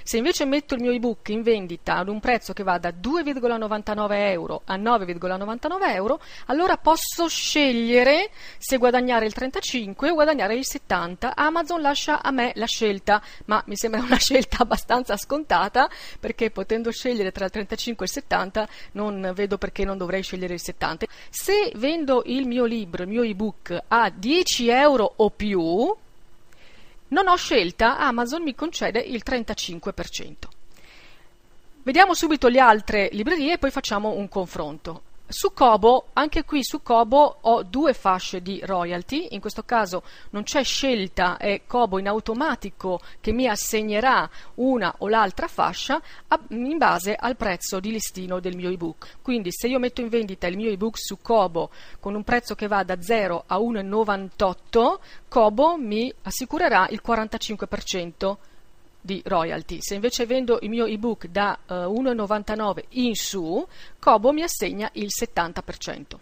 Se 0.04 0.18
invece 0.18 0.46
metto 0.46 0.76
il 0.76 0.82
mio 0.82 0.92
ebook 0.92 1.30
in 1.30 1.42
vendita 1.42 1.98
ad 1.98 2.10
un 2.10 2.20
prezzo 2.20 2.54
che 2.54 2.64
va 2.64 2.78
da 2.78 2.90
2,99 2.90 4.08
euro 4.32 4.62
a 4.66 4.78
9,99 4.78 5.94
euro, 5.94 6.20
allora 6.48 6.78
posso 6.78 7.28
scegliere 7.28 8.30
se 8.58 8.78
guadagnare 8.78 9.26
il 9.26 9.34
35 9.34 10.10
o 10.10 10.14
guadagnare 10.14 10.56
il 10.56 10.66
70. 10.66 11.36
Amazon 11.36 11.82
lascia 11.82 12.22
a 12.22 12.32
me 12.32 12.52
la 12.56 12.66
scelta, 12.66 13.22
ma 13.46 13.62
mi 13.68 13.76
sembra 13.76 14.02
una 14.02 14.18
scelta 14.20 14.58
abbastanza 14.60 15.18
scontata 15.18 15.90
perché 16.20 16.52
potendo 16.52 16.92
scegliere 16.92 17.32
tra 17.32 17.46
il 17.46 17.52
35 17.52 18.06
e 18.06 18.08
il 18.08 18.14
70 18.14 18.68
non 18.94 19.32
vedo 19.34 19.58
perché 19.58 19.86
non 19.86 19.98
dovrei 19.98 20.24
scegliere 20.24 20.54
il 20.54 20.62
70. 20.62 21.06
Se 21.30 21.72
vendo 21.76 22.24
il 22.26 22.48
mio 22.48 22.66
libro, 22.66 23.04
il 23.04 23.10
mio 23.10 23.24
ebook 23.24 23.78
a 23.88 24.10
10 24.10 24.70
euro 24.70 25.14
o 25.18 25.30
più, 25.30 25.96
non 27.16 27.30
ho 27.30 27.38
scelta, 27.38 27.98
Amazon 27.98 28.44
mi 28.44 28.54
concede 28.54 29.00
il 29.00 29.24
35%. 29.26 30.34
Vediamo 31.84 32.14
subito 32.14 32.50
le 32.50 32.60
altre 32.60 33.08
librerie 33.14 33.54
e 33.54 33.58
poi 33.58 33.72
facciamo 33.72 34.10
un 34.10 34.28
confronto. 34.28 35.02
Su 35.28 35.54
Kobo, 35.54 36.10
anche 36.14 36.44
qui 36.44 36.64
su 36.64 36.84
Kobo 36.84 37.38
ho 37.42 37.64
due 37.64 37.94
fasce 37.94 38.44
di 38.44 38.62
royalty, 38.64 39.30
in 39.32 39.40
questo 39.40 39.64
caso 39.64 40.04
non 40.30 40.44
c'è 40.44 40.64
scelta, 40.64 41.38
è 41.38 41.64
Kobo 41.66 41.98
in 41.98 42.08
automatico 42.08 43.00
che 43.20 43.32
mi 43.32 43.48
assegnerà 43.48 44.30
una 44.56 44.94
o 45.00 45.08
l'altra 45.08 45.48
fascia 45.48 46.00
in 46.50 46.78
base 46.78 47.16
al 47.16 47.36
prezzo 47.38 47.80
di 47.80 47.90
listino 47.90 48.40
del 48.40 48.56
mio 48.56 48.70
ebook. 48.70 49.18
Quindi 49.24 49.52
se 49.52 49.68
io 49.68 49.80
metto 49.80 50.02
in 50.02 50.10
vendita 50.10 50.46
il 50.46 50.58
mio 50.58 50.70
ebook 50.70 50.96
su 51.00 51.18
Kobo 51.20 51.72
con 52.00 52.14
un 52.14 52.24
prezzo 52.24 52.54
che 52.54 52.68
va 52.68 52.84
da 52.84 53.02
0 53.02 53.46
a 53.48 53.58
1,98, 53.58 55.00
Kobo 55.28 55.76
mi 55.76 56.14
assicurerà 56.22 56.88
il 56.90 57.02
45% 57.04 58.36
di 59.06 59.22
royalty. 59.24 59.78
Se 59.82 59.94
invece 59.94 60.26
vendo 60.26 60.58
il 60.62 60.70
mio 60.70 60.86
ebook 60.86 61.28
da 61.28 61.58
uh, 61.68 61.74
eh, 61.74 61.76
1,99 61.86 62.84
in 62.90 63.14
su, 63.14 63.66
Kobo 64.00 64.34
mi 64.34 64.42
assegna 64.42 64.90
il 64.94 65.08
70%. 65.08 66.18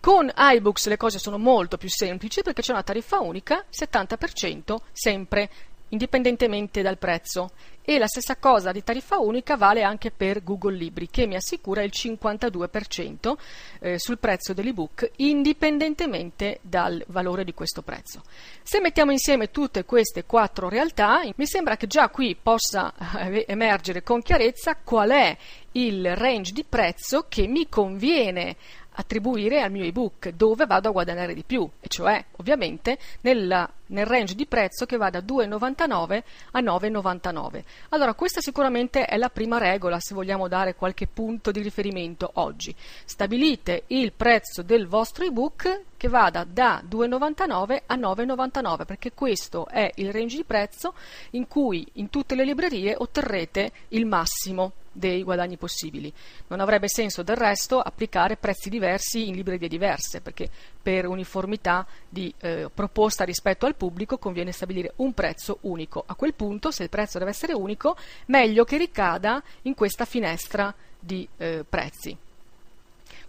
Con 0.00 0.32
iBooks 0.34 0.88
le 0.88 0.96
cose 0.96 1.18
sono 1.18 1.38
molto 1.38 1.76
più 1.76 1.88
semplici 1.88 2.42
perché 2.42 2.62
c'è 2.62 2.72
una 2.72 2.82
tariffa 2.82 3.20
unica, 3.20 3.64
70% 3.70 4.76
sempre 4.90 5.50
indipendentemente 5.92 6.82
dal 6.82 6.98
prezzo. 6.98 7.52
E 7.84 7.98
la 7.98 8.06
stessa 8.06 8.36
cosa 8.36 8.70
di 8.70 8.84
tariffa 8.84 9.18
unica 9.18 9.56
vale 9.56 9.82
anche 9.82 10.12
per 10.12 10.44
Google 10.44 10.76
Libri, 10.76 11.08
che 11.10 11.26
mi 11.26 11.34
assicura 11.34 11.82
il 11.82 11.90
52% 11.92 13.34
eh, 13.80 13.98
sul 13.98 14.18
prezzo 14.18 14.52
dell'ebook, 14.52 15.10
indipendentemente 15.16 16.60
dal 16.62 17.02
valore 17.08 17.42
di 17.42 17.54
questo 17.54 17.82
prezzo. 17.82 18.22
Se 18.62 18.80
mettiamo 18.80 19.10
insieme 19.10 19.50
tutte 19.50 19.84
queste 19.84 20.24
quattro 20.24 20.68
realtà, 20.68 21.22
mi 21.34 21.46
sembra 21.46 21.76
che 21.76 21.88
già 21.88 22.08
qui 22.08 22.36
possa 22.40 22.94
eh, 23.18 23.46
emergere 23.48 24.04
con 24.04 24.22
chiarezza 24.22 24.76
qual 24.76 25.10
è 25.10 25.36
il 25.72 26.14
range 26.14 26.52
di 26.52 26.64
prezzo 26.64 27.26
che 27.28 27.48
mi 27.48 27.68
conviene 27.68 28.56
attribuire 28.94 29.60
al 29.60 29.70
mio 29.70 29.84
ebook 29.84 30.30
dove 30.30 30.66
vado 30.66 30.88
a 30.88 30.92
guadagnare 30.92 31.34
di 31.34 31.44
più, 31.44 31.68
e 31.80 31.88
cioè 31.88 32.24
ovviamente 32.36 32.98
nella, 33.22 33.70
nel 33.86 34.06
range 34.06 34.34
di 34.34 34.46
prezzo 34.46 34.86
che 34.86 34.96
va 34.96 35.10
da 35.10 35.20
2,99 35.20 36.22
a 36.52 36.60
9,99. 36.60 37.62
Allora 37.90 38.14
questa 38.14 38.40
sicuramente 38.40 39.04
è 39.04 39.16
la 39.16 39.28
prima 39.28 39.58
regola 39.58 39.98
se 40.00 40.14
vogliamo 40.14 40.48
dare 40.48 40.74
qualche 40.74 41.06
punto 41.06 41.50
di 41.50 41.60
riferimento 41.60 42.30
oggi. 42.34 42.74
Stabilite 43.04 43.84
il 43.88 44.12
prezzo 44.12 44.62
del 44.62 44.86
vostro 44.86 45.24
ebook 45.24 45.80
che 46.02 46.08
vada 46.08 46.42
da 46.42 46.82
2,99 46.84 47.82
a 47.86 47.96
9,99 47.96 48.84
perché 48.84 49.12
questo 49.12 49.68
è 49.68 49.88
il 49.94 50.10
range 50.10 50.34
di 50.34 50.42
prezzo 50.42 50.94
in 51.30 51.46
cui 51.46 51.86
in 51.92 52.10
tutte 52.10 52.34
le 52.34 52.44
librerie 52.44 52.96
otterrete 52.98 53.70
il 53.90 54.04
massimo 54.04 54.72
dei 54.90 55.22
guadagni 55.22 55.56
possibili. 55.56 56.12
Non 56.48 56.58
avrebbe 56.58 56.88
senso 56.88 57.22
del 57.22 57.36
resto 57.36 57.78
applicare 57.78 58.36
prezzi 58.36 58.68
diversi 58.68 59.28
in 59.28 59.36
librerie 59.36 59.68
diverse, 59.68 60.20
perché 60.20 60.50
per 60.82 61.06
uniformità 61.06 61.86
di 62.08 62.34
eh, 62.40 62.68
proposta 62.74 63.22
rispetto 63.22 63.66
al 63.66 63.76
pubblico 63.76 64.18
conviene 64.18 64.50
stabilire 64.50 64.94
un 64.96 65.12
prezzo 65.14 65.58
unico. 65.60 66.02
A 66.04 66.16
quel 66.16 66.34
punto, 66.34 66.72
se 66.72 66.82
il 66.82 66.88
prezzo 66.88 67.20
deve 67.20 67.30
essere 67.30 67.52
unico, 67.52 67.96
meglio 68.26 68.64
che 68.64 68.76
ricada 68.76 69.40
in 69.62 69.74
questa 69.74 70.04
finestra 70.04 70.74
di 70.98 71.28
eh, 71.36 71.64
prezzi. 71.66 72.18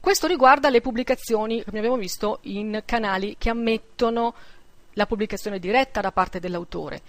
Questo 0.03 0.27
riguarda 0.27 0.69
le 0.69 0.81
pubblicazioni, 0.81 1.63
come 1.63 1.77
abbiamo 1.77 1.95
visto, 1.95 2.39
in 2.41 2.81
canali 2.83 3.37
che 3.37 3.49
ammettono 3.49 4.33
la 4.95 5.05
pubblicazione 5.05 5.59
diretta 5.59 6.01
da 6.01 6.11
parte 6.11 6.41
dell'autore. 6.41 7.01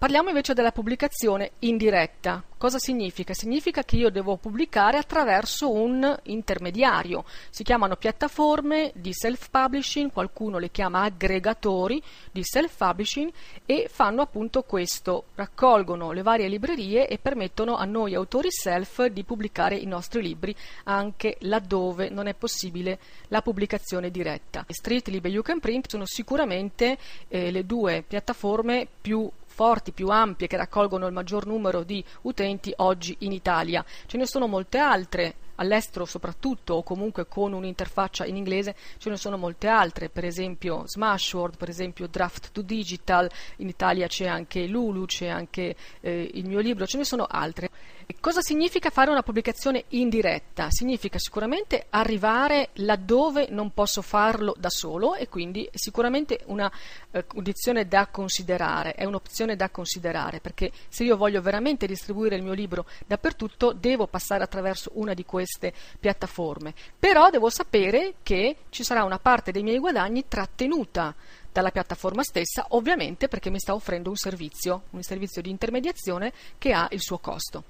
Parliamo 0.00 0.30
invece 0.30 0.54
della 0.54 0.72
pubblicazione 0.72 1.50
indiretta. 1.58 2.42
Cosa 2.56 2.78
significa? 2.78 3.34
Significa 3.34 3.82
che 3.82 3.96
io 3.96 4.08
devo 4.08 4.38
pubblicare 4.38 4.96
attraverso 4.96 5.70
un 5.70 6.18
intermediario. 6.22 7.24
Si 7.50 7.62
chiamano 7.62 7.96
piattaforme 7.96 8.92
di 8.94 9.12
self-publishing, 9.12 10.10
qualcuno 10.10 10.56
le 10.56 10.70
chiama 10.70 11.02
aggregatori 11.02 12.02
di 12.32 12.42
self-publishing 12.42 13.30
e 13.66 13.90
fanno 13.92 14.22
appunto 14.22 14.62
questo, 14.62 15.24
raccolgono 15.34 16.12
le 16.12 16.22
varie 16.22 16.48
librerie 16.48 17.06
e 17.06 17.18
permettono 17.18 17.76
a 17.76 17.84
noi 17.84 18.14
autori 18.14 18.50
self 18.50 19.04
di 19.04 19.22
pubblicare 19.22 19.76
i 19.76 19.86
nostri 19.86 20.22
libri 20.22 20.56
anche 20.84 21.36
laddove 21.40 22.08
non 22.08 22.26
è 22.26 22.32
possibile 22.32 22.98
la 23.28 23.42
pubblicazione 23.42 24.10
diretta. 24.10 24.64
Streetlib 24.66 25.26
e 25.26 25.28
You 25.28 25.42
Can 25.42 25.60
Print 25.60 25.90
sono 25.90 26.06
sicuramente 26.06 26.96
eh, 27.28 27.50
le 27.50 27.66
due 27.66 28.02
piattaforme 28.06 28.88
più 28.98 29.30
forti, 29.60 29.92
più 29.92 30.08
ampie, 30.08 30.46
che 30.46 30.56
raccolgono 30.56 31.06
il 31.06 31.12
maggior 31.12 31.46
numero 31.46 31.82
di 31.82 32.02
utenti 32.22 32.72
oggi 32.76 33.14
in 33.20 33.32
Italia. 33.32 33.84
Ce 34.06 34.16
ne 34.16 34.24
sono 34.24 34.46
molte 34.46 34.78
altre 34.78 35.34
all'estero 35.60 36.04
soprattutto 36.04 36.74
o 36.74 36.82
comunque 36.82 37.26
con 37.26 37.52
un'interfaccia 37.52 38.24
in 38.24 38.36
inglese 38.36 38.74
ce 38.98 39.10
ne 39.10 39.16
sono 39.16 39.36
molte 39.36 39.68
altre, 39.68 40.08
per 40.08 40.24
esempio 40.24 40.82
Smashword, 40.86 41.56
per 41.56 41.68
esempio 41.68 42.06
Draft 42.06 42.50
to 42.52 42.62
Digital, 42.62 43.30
in 43.56 43.68
Italia 43.68 44.06
c'è 44.06 44.26
anche 44.26 44.66
Lulu, 44.66 45.04
c'è 45.04 45.28
anche 45.28 45.76
eh, 46.00 46.30
il 46.34 46.46
mio 46.46 46.60
libro, 46.60 46.86
ce 46.86 46.98
ne 46.98 47.04
sono 47.04 47.26
altre. 47.28 47.70
Cosa 48.18 48.40
significa 48.40 48.90
fare 48.90 49.10
una 49.10 49.22
pubblicazione 49.22 49.84
indiretta? 49.88 50.66
Significa 50.70 51.18
sicuramente 51.18 51.86
arrivare 51.90 52.70
laddove 52.74 53.46
non 53.50 53.72
posso 53.72 54.02
farlo 54.02 54.54
da 54.58 54.68
solo 54.68 55.14
e 55.14 55.28
quindi 55.28 55.68
sicuramente 55.72 56.40
una 56.46 56.70
eh, 57.12 57.24
condizione 57.24 57.86
da 57.86 58.08
considerare, 58.08 58.94
è 58.94 59.04
un'opzione 59.04 59.54
da 59.54 59.70
considerare 59.70 60.40
perché 60.40 60.72
se 60.88 61.04
io 61.04 61.16
voglio 61.16 61.40
veramente 61.40 61.86
distribuire 61.86 62.34
il 62.34 62.42
mio 62.42 62.52
libro 62.52 62.86
dappertutto 63.06 63.72
devo 63.72 64.08
passare 64.08 64.42
attraverso 64.42 64.90
una 64.94 65.14
di 65.14 65.24
queste 65.24 65.49
piattaforme. 65.98 66.74
Però 66.98 67.30
devo 67.30 67.50
sapere 67.50 68.14
che 68.22 68.56
ci 68.70 68.84
sarà 68.84 69.04
una 69.04 69.18
parte 69.18 69.52
dei 69.52 69.62
miei 69.62 69.78
guadagni 69.78 70.24
trattenuta 70.28 71.14
dalla 71.52 71.70
piattaforma 71.70 72.22
stessa, 72.22 72.66
ovviamente 72.70 73.28
perché 73.28 73.50
mi 73.50 73.58
sta 73.58 73.74
offrendo 73.74 74.08
un 74.08 74.16
servizio, 74.16 74.82
un 74.90 75.02
servizio 75.02 75.42
di 75.42 75.50
intermediazione 75.50 76.32
che 76.58 76.72
ha 76.72 76.88
il 76.90 77.00
suo 77.00 77.18
costo. 77.18 77.64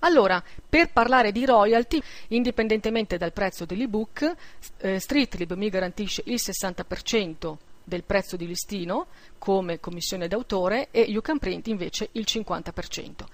Allora, 0.00 0.42
per 0.68 0.90
parlare 0.92 1.32
di 1.32 1.46
royalty, 1.46 2.00
indipendentemente 2.28 3.16
dal 3.16 3.32
prezzo 3.32 3.64
dell'ebook, 3.64 4.34
eh, 4.78 4.98
Streetlib 4.98 5.52
mi 5.54 5.70
garantisce 5.70 6.22
il 6.26 6.38
60% 6.38 7.56
del 7.84 8.02
prezzo 8.02 8.36
di 8.36 8.46
listino 8.46 9.06
come 9.38 9.78
commissione 9.78 10.26
d'autore 10.26 10.88
e 10.90 11.02
You 11.02 11.20
Can 11.20 11.38
Print 11.38 11.68
invece 11.68 12.08
il 12.12 12.24
50%. 12.26 13.24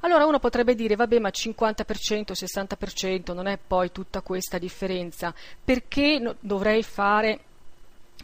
Allora 0.00 0.26
uno 0.26 0.38
potrebbe 0.38 0.74
dire, 0.74 0.96
vabbè, 0.96 1.18
ma 1.18 1.28
50%, 1.28 2.32
60% 2.32 3.34
non 3.34 3.46
è 3.46 3.58
poi 3.58 3.92
tutta 3.92 4.20
questa 4.20 4.58
differenza, 4.58 5.34
perché 5.62 6.36
dovrei 6.40 6.82
fare 6.82 7.40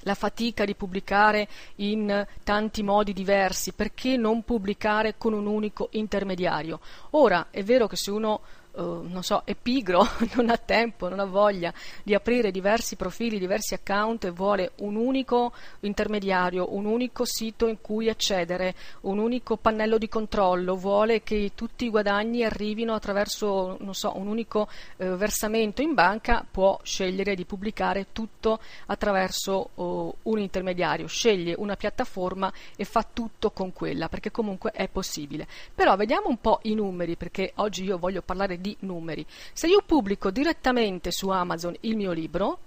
la 0.04 0.14
fatica 0.14 0.64
di 0.64 0.74
pubblicare 0.74 1.48
in 1.76 2.26
tanti 2.42 2.82
modi 2.82 3.12
diversi, 3.12 3.72
perché 3.72 4.16
non 4.16 4.42
pubblicare 4.42 5.16
con 5.18 5.32
un 5.32 5.46
unico 5.46 5.88
intermediario? 5.92 6.80
Ora, 7.10 7.48
è 7.50 7.62
vero 7.62 7.86
che 7.86 7.96
se 7.96 8.10
uno 8.10 8.40
Uh, 8.74 9.06
non 9.08 9.22
so, 9.22 9.42
è 9.44 9.54
pigro, 9.54 10.04
non 10.34 10.50
ha 10.50 10.56
tempo, 10.56 11.08
non 11.08 11.20
ha 11.20 11.24
voglia 11.24 11.72
di 12.02 12.12
aprire 12.12 12.50
diversi 12.50 12.96
profili, 12.96 13.38
diversi 13.38 13.74
account 13.74 14.24
e 14.24 14.30
vuole 14.30 14.72
un 14.78 14.96
unico 14.96 15.52
intermediario, 15.80 16.74
un 16.74 16.84
unico 16.84 17.24
sito 17.24 17.68
in 17.68 17.80
cui 17.80 18.08
accedere, 18.08 18.74
un 19.02 19.18
unico 19.18 19.56
pannello 19.56 19.96
di 19.96 20.08
controllo, 20.08 20.74
vuole 20.74 21.22
che 21.22 21.52
tutti 21.54 21.84
i 21.84 21.88
guadagni 21.88 22.42
arrivino 22.42 22.94
attraverso, 22.94 23.78
so, 23.90 24.16
un 24.16 24.26
unico 24.26 24.68
uh, 24.96 25.14
versamento 25.14 25.80
in 25.80 25.94
banca, 25.94 26.44
può 26.50 26.80
scegliere 26.82 27.36
di 27.36 27.44
pubblicare 27.44 28.06
tutto 28.10 28.58
attraverso 28.86 29.70
uh, 29.74 30.14
un 30.22 30.38
intermediario, 30.40 31.06
sceglie 31.06 31.54
una 31.56 31.76
piattaforma 31.76 32.52
e 32.74 32.84
fa 32.84 33.06
tutto 33.12 33.52
con 33.52 33.72
quella, 33.72 34.08
perché 34.08 34.32
comunque 34.32 34.72
è 34.72 34.88
possibile. 34.88 35.46
Però 35.72 35.94
vediamo 35.94 36.28
un 36.28 36.40
po' 36.40 36.58
i 36.62 36.74
numeri, 36.74 37.14
perché 37.14 37.52
oggi 37.56 37.84
io 37.84 37.98
voglio 37.98 38.22
parlare 38.22 38.60
di 38.60 38.63
numeri. 38.80 39.26
Se 39.52 39.66
io 39.66 39.82
pubblico 39.84 40.30
direttamente 40.30 41.10
su 41.10 41.28
Amazon 41.28 41.74
il 41.80 41.96
mio 41.96 42.12
libro, 42.12 42.58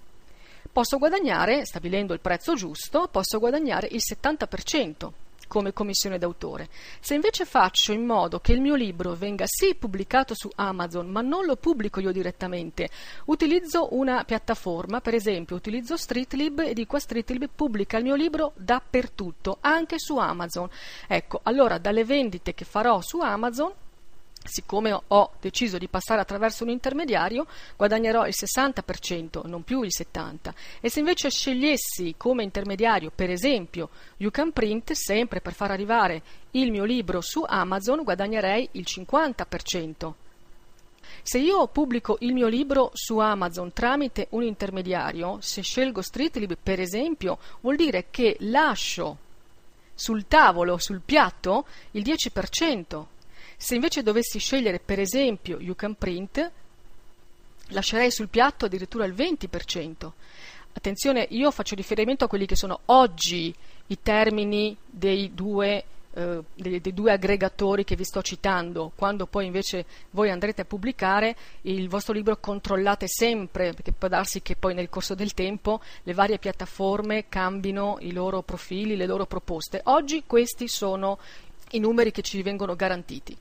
posso 0.72 0.98
guadagnare, 0.98 1.66
stabilendo 1.66 2.13
il 2.13 2.20
prezzo 2.20 2.54
giusto, 2.54 3.08
posso 3.10 3.39
guadagnare 3.39 3.88
il 3.92 4.01
70%. 4.04 5.12
come 5.48 5.74
commissione 5.74 6.18
d'autore. 6.18 6.68
Se 7.00 7.16
invece 7.16 7.46
faccio 7.46 7.94
in 7.94 8.06
modo 8.06 8.39
che 8.39 8.51
il 8.51 8.62
mio 8.62 8.75
libro 8.75 9.16
venga 9.16 9.46
sì 9.48 9.75
pubblicato 9.75 10.34
su 10.36 10.50
Amazon, 10.56 11.08
ma 11.08 11.22
non 11.22 11.46
lo 11.46 11.56
pubblico 11.56 12.00
io 12.00 12.12
direttamente, 12.12 12.89
utilizzo 13.25 13.96
una 13.96 14.24
piattaforma, 14.25 15.01
per 15.01 15.13
esempio 15.13 15.56
utilizzo 15.56 15.98
Streetlib 15.98 16.60
e 16.60 16.74
dico 16.74 16.98
a 16.98 17.00
Streetlib 17.00 17.50
pubblica 17.56 17.98
il 17.98 18.04
mio 18.04 18.16
libro 18.16 18.51
dappertutto, 18.56 19.58
anche 19.62 19.98
su 19.98 20.18
Amazon. 20.18 20.70
Ecco, 21.08 21.39
allora 21.44 21.77
dalle 21.77 22.04
vendite 22.04 22.54
che 22.54 22.66
farò 22.66 23.01
su 23.01 23.20
Amazon 23.20 23.72
siccome 24.48 25.00
ho 25.08 25.32
deciso 25.39 25.77
di 25.77 25.88
passare 25.88 26.22
attraverso 26.22 26.63
un 26.63 26.70
intermediario, 26.70 27.46
guadagnerò 27.75 28.25
il 28.25 28.34
60%, 28.36 29.48
non 29.48 29.63
più 29.63 29.82
il 29.84 29.92
70%. 29.96 30.54
E 30.82 30.89
se 30.89 31.00
invece 31.00 31.30
scegliessi 31.30 32.16
come 32.18 32.44
intermediario, 32.44 33.12
per 33.13 33.30
esempio, 33.30 33.89
You 34.18 34.32
Can 34.32 34.51
Print, 34.51 34.94
sempre 34.94 35.42
per 35.42 35.54
far 35.54 35.72
arrivare 35.72 36.22
il 36.51 36.72
mio 36.72 36.84
libro 36.84 37.22
su 37.22 37.44
Amazon, 37.46 38.04
guadagnerei 38.04 38.70
il 38.74 38.86
50%. 38.88 40.13
Se 41.22 41.38
io 41.38 41.68
pubblico 41.68 42.18
il 42.22 42.34
mio 42.34 42.48
libro 42.48 42.92
su 42.94 43.18
Amazon 43.18 43.74
tramite 43.74 44.27
un 44.32 44.44
intermediario, 44.44 45.38
se 45.42 45.62
scelgo 45.62 46.01
Streetlib 46.01 46.58
per 46.62 46.80
esempio, 46.80 47.38
vuol 47.62 47.75
dire 47.75 48.08
che 48.10 48.38
lascio 48.42 49.18
sul 49.94 50.27
tavolo, 50.27 50.77
sul 50.77 51.01
piatto, 51.04 51.66
il 51.92 52.04
10%. 52.04 53.06
Se 53.60 53.74
invece 53.74 54.04
dovessi 54.04 54.38
scegliere 54.38 54.80
per 54.80 55.00
esempio 55.00 55.60
You 55.60 55.76
Can 55.76 55.96
Print, 55.96 56.52
lascerei 57.70 58.12
sul 58.12 58.30
piatto 58.30 58.66
addirittura 58.66 59.04
il 59.06 59.14
20%. 59.14 60.12
Attenzione, 60.74 61.26
io 61.32 61.50
faccio 61.50 61.74
riferimento 61.74 62.24
a 62.24 62.28
quelli 62.28 62.46
che 62.46 62.56
sono 62.56 62.82
oggi 62.86 63.54
i 63.88 63.98
termini 64.04 64.78
dei 64.86 65.34
due, 65.34 65.84
eh, 66.14 66.44
dei, 66.54 66.80
dei 66.80 66.94
due, 66.94 67.12
aggregatori 67.12 67.84
che 67.84 67.96
vi 67.96 68.04
sto 68.04 68.22
citando. 68.22 68.92
Quando 68.96 69.26
poi 69.26 69.48
invece 69.48 69.86
voi 70.12 70.30
andrete 70.30 70.62
a 70.62 70.66
pubblicare 70.66 71.36
il 71.62 71.90
vostro 71.90 72.14
libro, 72.14 72.38
controllate 72.38 73.08
sempre, 73.08 73.74
perché 73.74 73.92
può 73.92 74.08
darsi 74.08 74.44
che 74.44 74.56
poi 74.56 74.76
nel 74.76 74.90
corso 74.90 75.16
del 75.16 75.34
tempo 75.34 75.82
le 76.04 76.14
varie 76.14 76.38
piattaforme 76.38 77.26
cambino 77.28 77.98
i 78.02 78.14
loro 78.14 78.44
profili, 78.44 78.96
le 78.96 79.08
loro 79.08 79.26
proposte. 79.26 79.82
Oggi 79.86 80.26
questi 80.28 80.68
sono 80.68 81.18
i 81.72 81.80
numeri 81.80 82.12
che 82.12 82.22
ci 82.22 82.42
vengono 82.42 82.76
garantiti. 82.76 83.36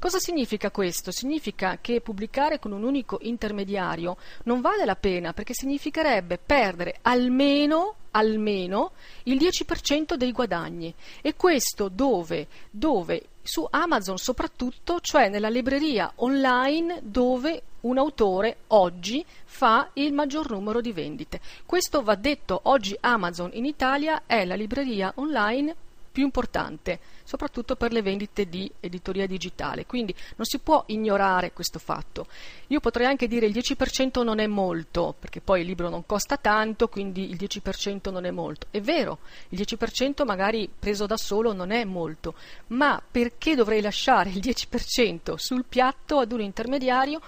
Cosa 0.00 0.18
significa 0.20 0.70
questo? 0.70 1.10
Significa 1.10 1.78
che 1.80 2.00
pubblicare 2.00 2.60
con 2.60 2.70
un 2.70 2.84
unico 2.84 3.18
intermediario 3.22 4.16
non 4.44 4.60
vale 4.60 4.84
la 4.84 4.94
pena 4.94 5.32
perché 5.32 5.54
significherebbe 5.54 6.38
perdere 6.38 6.98
almeno, 7.02 7.94
almeno 8.12 8.92
il 9.24 9.36
10% 9.36 10.14
dei 10.14 10.30
guadagni 10.30 10.94
e 11.20 11.34
questo 11.34 11.88
dove? 11.88 12.46
Dove? 12.70 13.24
Su 13.42 13.66
Amazon 13.68 14.18
soprattutto, 14.18 15.00
cioè 15.00 15.28
nella 15.28 15.48
libreria 15.48 16.12
online 16.16 17.00
dove 17.02 17.62
un 17.80 17.98
autore 17.98 18.58
oggi 18.68 19.24
fa 19.44 19.90
il 19.94 20.12
maggior 20.12 20.50
numero 20.50 20.80
di 20.80 20.92
vendite. 20.92 21.40
Questo 21.66 22.02
va 22.02 22.14
detto, 22.14 22.60
oggi 22.64 22.96
Amazon 23.00 23.50
in 23.54 23.64
Italia 23.64 24.22
è 24.26 24.44
la 24.44 24.54
libreria 24.54 25.10
online 25.16 25.74
più 26.18 26.26
importante, 26.26 26.98
soprattutto 27.22 27.76
per 27.76 27.92
le 27.92 28.02
vendite 28.02 28.48
di 28.48 28.68
editoria 28.80 29.24
digitale. 29.28 29.86
Quindi 29.86 30.12
non 30.34 30.46
si 30.46 30.58
può 30.58 30.82
ignorare 30.86 31.52
questo 31.52 31.78
fatto. 31.78 32.26
Io 32.68 32.80
potrei 32.80 33.06
anche 33.06 33.28
dire 33.28 33.46
il 33.46 33.52
10% 33.52 34.24
non 34.24 34.40
è 34.40 34.48
molto, 34.48 35.14
perché 35.16 35.40
poi 35.40 35.60
il 35.60 35.68
libro 35.68 35.88
non 35.88 36.04
costa 36.06 36.36
tanto, 36.36 36.88
quindi 36.88 37.30
il 37.30 37.36
10% 37.36 38.10
non 38.10 38.24
è 38.24 38.32
molto. 38.32 38.66
È 38.72 38.80
vero, 38.80 39.18
il 39.50 39.60
10% 39.60 40.24
magari 40.24 40.68
preso 40.76 41.06
da 41.06 41.16
solo 41.16 41.52
non 41.52 41.70
è 41.70 41.84
molto, 41.84 42.34
ma 42.68 43.00
perché 43.08 43.54
dovrei 43.54 43.80
lasciare 43.80 44.30
il 44.30 44.40
10% 44.40 45.34
sul 45.36 45.66
piatto 45.68 46.18
ad 46.18 46.32
un 46.32 46.40
intermediario 46.40 47.20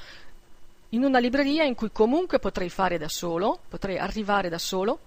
in 0.89 1.05
una 1.05 1.21
libreria 1.21 1.63
in 1.63 1.77
cui 1.77 1.93
comunque 1.93 2.41
potrei 2.41 2.71
fare 2.71 2.99
da 2.99 3.09
solo, 3.09 3.61
potrei 3.69 3.99
arrivare 3.99 4.49
da 4.49 4.59
solo, 4.59 4.99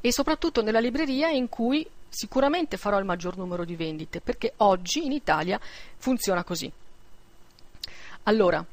e 0.00 0.12
soprattutto 0.12 0.62
nella 0.62 0.80
libreria 0.80 1.28
in 1.28 1.48
cui 1.48 1.86
sicuramente 2.08 2.76
farò 2.76 2.98
il 2.98 3.04
maggior 3.04 3.36
numero 3.36 3.64
di 3.64 3.76
vendite, 3.76 4.20
perché 4.20 4.54
oggi 4.58 5.04
in 5.04 5.12
Italia 5.12 5.60
funziona 5.96 6.44
così. 6.44 6.70
Allora, 8.24 8.64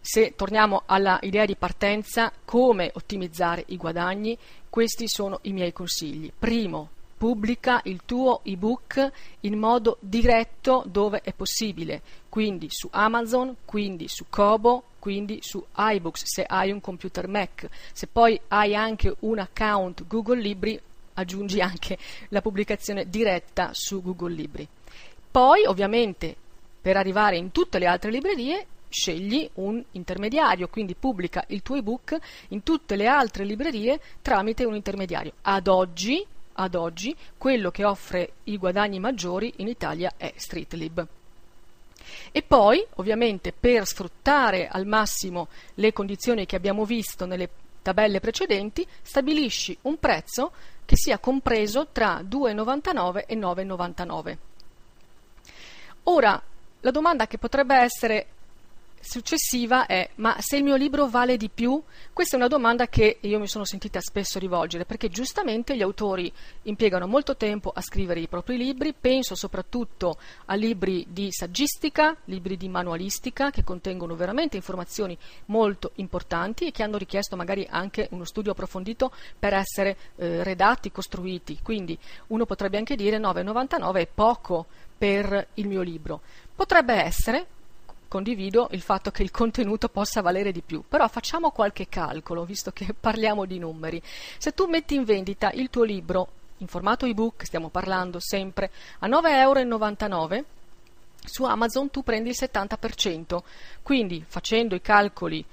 se 0.00 0.34
torniamo 0.36 0.82
alla 0.86 1.18
idea 1.22 1.44
di 1.44 1.56
partenza, 1.56 2.32
come 2.44 2.90
ottimizzare 2.94 3.64
i 3.68 3.76
guadagni, 3.76 4.38
questi 4.70 5.08
sono 5.08 5.40
i 5.42 5.52
miei 5.52 5.72
consigli. 5.72 6.32
Primo, 6.38 6.88
pubblica 7.18 7.80
il 7.84 8.02
tuo 8.06 8.40
ebook 8.44 9.10
in 9.40 9.58
modo 9.58 9.98
diretto 10.00 10.84
dove 10.86 11.20
è 11.22 11.32
possibile, 11.32 12.00
quindi 12.28 12.68
su 12.70 12.88
Amazon, 12.92 13.56
quindi 13.64 14.06
su 14.08 14.26
Kobo, 14.30 14.84
quindi 14.98 15.40
su 15.42 15.62
iBooks 15.76 16.22
se 16.24 16.44
hai 16.44 16.70
un 16.70 16.80
computer 16.80 17.26
Mac. 17.28 17.68
Se 17.92 18.06
poi 18.06 18.40
hai 18.48 18.74
anche 18.74 19.14
un 19.20 19.38
account 19.38 20.06
Google 20.06 20.40
Libri, 20.40 20.80
aggiungi 21.18 21.60
anche 21.60 21.98
la 22.28 22.40
pubblicazione 22.40 23.08
diretta 23.08 23.70
su 23.72 24.02
Google 24.02 24.34
Libri. 24.34 24.66
Poi, 25.30 25.66
ovviamente, 25.66 26.34
per 26.80 26.96
arrivare 26.96 27.36
in 27.36 27.52
tutte 27.52 27.78
le 27.78 27.86
altre 27.86 28.10
librerie, 28.10 28.66
scegli 28.88 29.48
un 29.54 29.82
intermediario, 29.92 30.68
quindi 30.68 30.94
pubblica 30.94 31.44
il 31.48 31.62
tuo 31.62 31.76
ebook 31.76 32.16
in 32.48 32.62
tutte 32.62 32.96
le 32.96 33.06
altre 33.06 33.44
librerie 33.44 34.00
tramite 34.22 34.64
un 34.64 34.74
intermediario. 34.74 35.32
Ad 35.42 35.68
oggi, 35.68 36.24
ad 36.54 36.74
oggi 36.74 37.14
quello 37.36 37.70
che 37.70 37.84
offre 37.84 38.32
i 38.44 38.56
guadagni 38.56 38.98
maggiori 38.98 39.52
in 39.56 39.68
Italia 39.68 40.12
è 40.16 40.32
Streetlib. 40.34 41.06
E 42.32 42.42
poi, 42.42 42.82
ovviamente, 42.94 43.52
per 43.52 43.86
sfruttare 43.86 44.68
al 44.68 44.86
massimo 44.86 45.48
le 45.74 45.92
condizioni 45.92 46.46
che 46.46 46.56
abbiamo 46.56 46.84
visto 46.84 47.26
nelle 47.26 47.50
tabelle 47.82 48.20
precedenti, 48.20 48.86
stabilisci 49.02 49.76
un 49.82 49.98
prezzo 49.98 50.52
che 50.88 50.96
sia 50.96 51.18
compreso 51.18 51.88
tra 51.92 52.22
2,99 52.22 53.24
e 53.26 53.36
9,99. 53.36 54.36
Ora, 56.04 56.42
la 56.80 56.90
domanda 56.90 57.26
che 57.26 57.36
potrebbe 57.36 57.76
essere 57.76 58.26
successiva 59.00 59.86
è 59.86 60.10
ma 60.16 60.36
se 60.40 60.56
il 60.56 60.64
mio 60.64 60.76
libro 60.76 61.08
vale 61.08 61.36
di 61.36 61.48
più? 61.48 61.82
Questa 62.12 62.36
è 62.36 62.38
una 62.38 62.48
domanda 62.48 62.86
che 62.88 63.18
io 63.20 63.38
mi 63.38 63.46
sono 63.46 63.64
sentita 63.64 64.00
spesso 64.00 64.38
rivolgere 64.38 64.84
perché 64.84 65.08
giustamente 65.08 65.76
gli 65.76 65.82
autori 65.82 66.32
impiegano 66.62 67.06
molto 67.06 67.36
tempo 67.36 67.70
a 67.74 67.80
scrivere 67.80 68.20
i 68.20 68.28
propri 68.28 68.56
libri, 68.56 68.94
penso 68.98 69.34
soprattutto 69.34 70.18
a 70.46 70.54
libri 70.54 71.06
di 71.08 71.28
saggistica, 71.30 72.16
libri 72.24 72.56
di 72.56 72.68
manualistica 72.68 73.50
che 73.50 73.64
contengono 73.64 74.16
veramente 74.16 74.56
informazioni 74.56 75.16
molto 75.46 75.92
importanti 75.96 76.66
e 76.66 76.70
che 76.72 76.82
hanno 76.82 76.98
richiesto 76.98 77.36
magari 77.36 77.66
anche 77.70 78.08
uno 78.10 78.24
studio 78.24 78.52
approfondito 78.52 79.12
per 79.38 79.54
essere 79.54 79.96
eh, 80.16 80.42
redatti, 80.42 80.90
costruiti. 80.90 81.58
Quindi 81.62 81.98
uno 82.28 82.46
potrebbe 82.46 82.78
anche 82.78 82.96
dire 82.96 83.18
9,99 83.18 83.94
è 83.96 84.08
poco 84.12 84.66
per 84.98 85.48
il 85.54 85.68
mio 85.68 85.82
libro. 85.82 86.20
Potrebbe 86.54 86.94
essere, 86.94 87.46
condivido 88.08 88.68
il 88.72 88.80
fatto 88.80 89.10
che 89.10 89.22
il 89.22 89.30
contenuto 89.30 89.88
possa 89.88 90.22
valere 90.22 90.50
di 90.50 90.62
più, 90.62 90.82
però 90.88 91.06
facciamo 91.08 91.50
qualche 91.50 91.88
calcolo, 91.88 92.44
visto 92.44 92.72
che 92.72 92.92
parliamo 92.98 93.44
di 93.44 93.58
numeri. 93.58 94.02
Se 94.38 94.52
tu 94.52 94.66
metti 94.66 94.94
in 94.94 95.04
vendita 95.04 95.50
il 95.52 95.70
tuo 95.70 95.84
libro 95.84 96.28
in 96.58 96.66
formato 96.66 97.06
ebook, 97.06 97.44
stiamo 97.44 97.68
parlando 97.68 98.18
sempre, 98.18 98.70
a 99.00 99.06
9,99 99.06 100.32
euro, 100.32 100.44
su 101.24 101.44
Amazon 101.44 101.90
tu 101.90 102.02
prendi 102.02 102.30
il 102.30 102.36
70%, 102.38 103.38
quindi 103.82 104.24
facendo 104.26 104.74
i 104.74 104.80
calcoli 104.80 105.44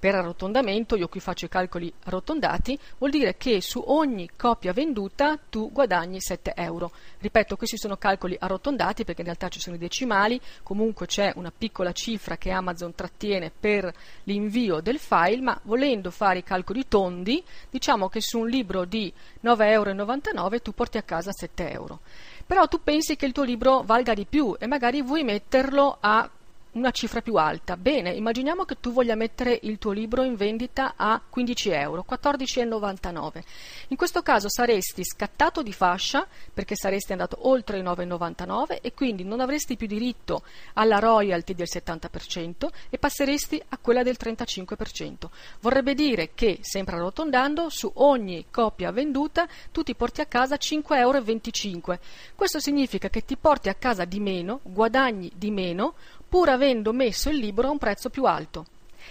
per 0.00 0.14
arrotondamento, 0.14 0.96
io 0.96 1.08
qui 1.08 1.20
faccio 1.20 1.44
i 1.44 1.50
calcoli 1.50 1.92
arrotondati, 2.04 2.76
vuol 2.96 3.10
dire 3.10 3.36
che 3.36 3.60
su 3.60 3.82
ogni 3.86 4.30
copia 4.34 4.72
venduta 4.72 5.38
tu 5.50 5.70
guadagni 5.70 6.22
7 6.22 6.54
euro. 6.56 6.90
Ripeto, 7.18 7.56
questi 7.56 7.76
sono 7.76 7.98
calcoli 7.98 8.34
arrotondati 8.40 9.04
perché 9.04 9.20
in 9.20 9.26
realtà 9.26 9.48
ci 9.48 9.60
sono 9.60 9.76
i 9.76 9.78
decimali, 9.78 10.40
comunque 10.62 11.04
c'è 11.04 11.32
una 11.36 11.52
piccola 11.56 11.92
cifra 11.92 12.38
che 12.38 12.50
Amazon 12.50 12.94
trattiene 12.94 13.52
per 13.52 13.92
l'invio 14.24 14.80
del 14.80 14.98
file, 14.98 15.42
ma 15.42 15.60
volendo 15.64 16.10
fare 16.10 16.38
i 16.38 16.44
calcoli 16.44 16.88
tondi, 16.88 17.44
diciamo 17.68 18.08
che 18.08 18.22
su 18.22 18.38
un 18.38 18.48
libro 18.48 18.86
di 18.86 19.12
9,99 19.44 20.34
euro 20.34 20.60
tu 20.62 20.72
porti 20.72 20.96
a 20.96 21.02
casa 21.02 21.30
7 21.30 21.70
euro. 21.70 22.00
Però 22.46 22.66
tu 22.68 22.82
pensi 22.82 23.16
che 23.16 23.26
il 23.26 23.32
tuo 23.32 23.44
libro 23.44 23.82
valga 23.82 24.14
di 24.14 24.24
più 24.24 24.56
e 24.58 24.66
magari 24.66 25.02
vuoi 25.02 25.24
metterlo 25.24 25.98
a 26.00 26.28
una 26.72 26.90
cifra 26.90 27.20
più 27.20 27.34
alta. 27.34 27.76
Bene, 27.76 28.10
immaginiamo 28.10 28.64
che 28.64 28.76
tu 28.78 28.92
voglia 28.92 29.14
mettere 29.14 29.58
il 29.62 29.78
tuo 29.78 29.90
libro 29.92 30.22
in 30.22 30.36
vendita 30.36 30.94
a 30.96 31.20
15 31.28 31.70
euro, 31.70 32.04
14,99. 32.08 33.42
In 33.88 33.96
questo 33.96 34.22
caso 34.22 34.48
saresti 34.48 35.04
scattato 35.04 35.62
di 35.62 35.72
fascia 35.72 36.26
perché 36.52 36.76
saresti 36.76 37.12
andato 37.12 37.48
oltre 37.48 37.78
i 37.78 37.82
9,99 37.82 38.78
e 38.82 38.92
quindi 38.92 39.24
non 39.24 39.40
avresti 39.40 39.76
più 39.76 39.86
diritto 39.86 40.42
alla 40.74 40.98
royalty 40.98 41.54
del 41.54 41.68
70% 41.68 42.68
e 42.88 42.98
passeresti 42.98 43.60
a 43.70 43.78
quella 43.78 44.02
del 44.02 44.16
35%. 44.20 45.28
Vorrebbe 45.60 45.94
dire 45.94 46.30
che, 46.34 46.58
sempre 46.60 46.96
arrotondando, 46.96 47.68
su 47.68 47.90
ogni 47.94 48.46
copia 48.50 48.90
venduta 48.92 49.48
tu 49.72 49.82
ti 49.82 49.94
porti 49.94 50.20
a 50.20 50.26
casa 50.26 50.56
5,25 50.56 50.96
euro. 50.96 51.98
Questo 52.34 52.60
significa 52.60 53.08
che 53.08 53.24
ti 53.24 53.36
porti 53.36 53.68
a 53.68 53.74
casa 53.74 54.04
di 54.04 54.20
meno, 54.20 54.60
guadagni 54.62 55.30
di 55.34 55.50
meno, 55.50 55.94
pur 56.30 56.48
avendo 56.48 56.92
messo 56.92 57.28
il 57.28 57.38
libro 57.38 57.66
a 57.66 57.70
un 57.72 57.78
prezzo 57.78 58.08
più 58.08 58.24
alto. 58.24 58.64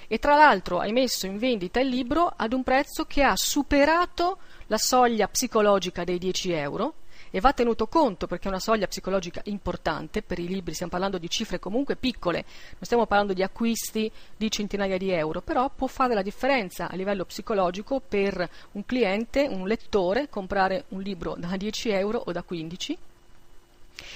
E 0.08 0.19
tra 0.19 0.36
l'altro 0.36 0.79
hai 0.79 0.93
messo 0.93 1.25
in 1.25 1.38
vendita 1.38 1.82
il 1.82 1.89
libro 1.89 2.32
ad 2.34 2.53
un 2.53 2.63
prezzo 2.63 3.03
che 3.03 3.23
ha 3.23 3.36
superato 3.36 4.38
la 4.67 4.77
soglia 4.77 5.27
psicologica 5.27 6.05
dei 6.05 6.17
10 6.17 6.51
euro 6.53 6.93
e 7.29 7.41
va 7.41 7.51
tenuto 7.51 7.88
conto 7.88 8.25
perché 8.25 8.45
è 8.45 8.47
una 8.47 8.62
soglia 8.62 8.88
psicologica 8.88 9.41
importante 9.45 10.21
per 10.21 10.39
i 10.39 10.47
libri, 10.47 10.73
stiamo 10.73 10.91
parlando 10.91 11.17
di 11.17 11.29
cifre 11.29 11.60
comunque 11.60 11.97
piccole, 11.97 12.43
non 12.43 12.84
stiamo 12.84 13.05
parlando 13.05 13.34
di 13.34 13.43
acquisti 13.43 14.10
di 14.38 14.49
centinaia 14.49 14.97
di 14.97 15.12
euro, 15.12 15.41
però 15.41 15.69
può 15.69 15.88
fare 15.88 16.13
la 16.13 16.21
differenza 16.21 16.89
a 16.89 16.95
livello 16.95 17.25
psicologico 17.25 17.99
per 17.99 18.49
un 18.71 18.86
cliente, 18.86 19.45
un 19.45 19.67
lettore, 19.67 20.29
comprare 20.29 20.86
un 20.89 21.01
libro 21.01 21.36
da 21.38 21.58
10 21.58 21.89
euro 21.89 22.23
o 22.25 22.32
da 22.32 22.43
15 22.43 22.97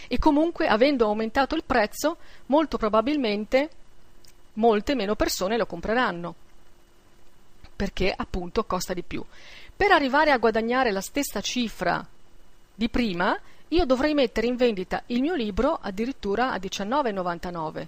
e 0.07 0.17
comunque 0.19 0.67
avendo 0.67 1.05
aumentato 1.05 1.55
il 1.55 1.63
prezzo 1.65 2.17
molto 2.47 2.77
probabilmente 2.77 3.69
molte 4.53 4.95
meno 4.95 5.15
persone 5.15 5.57
lo 5.57 5.65
compreranno 5.65 6.35
perché 7.75 8.13
appunto 8.15 8.63
costa 8.63 8.93
di 8.93 9.03
più. 9.03 9.23
Per 9.75 9.91
arrivare 9.91 10.31
a 10.31 10.37
guadagnare 10.37 10.91
la 10.91 11.01
stessa 11.01 11.41
cifra 11.41 12.05
di 12.75 12.87
prima, 12.87 13.37
io 13.69 13.85
dovrei 13.85 14.13
mettere 14.13 14.47
in 14.47 14.55
vendita 14.55 15.03
il 15.07 15.21
mio 15.21 15.33
libro 15.33 15.79
addirittura 15.81 16.51
a 16.51 16.57
19,99 16.57 17.87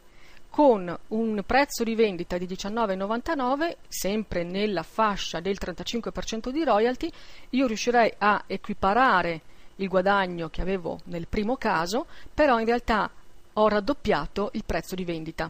con 0.49 0.97
un 1.09 1.43
prezzo 1.45 1.83
di 1.83 1.95
vendita 1.95 2.37
di 2.37 2.45
19,99, 2.45 3.75
sempre 3.89 4.43
nella 4.43 4.83
fascia 4.83 5.41
del 5.41 5.57
35% 5.59 6.49
di 6.49 6.63
royalty, 6.63 7.11
io 7.49 7.67
riuscirei 7.67 8.13
a 8.17 8.41
equiparare 8.47 9.41
il 9.77 9.87
guadagno 9.87 10.49
che 10.49 10.61
avevo 10.61 10.99
nel 11.05 11.27
primo 11.27 11.57
caso, 11.57 12.05
però 12.33 12.59
in 12.59 12.65
realtà 12.65 13.09
ho 13.53 13.67
raddoppiato 13.67 14.49
il 14.53 14.63
prezzo 14.65 14.95
di 14.95 15.05
vendita. 15.05 15.49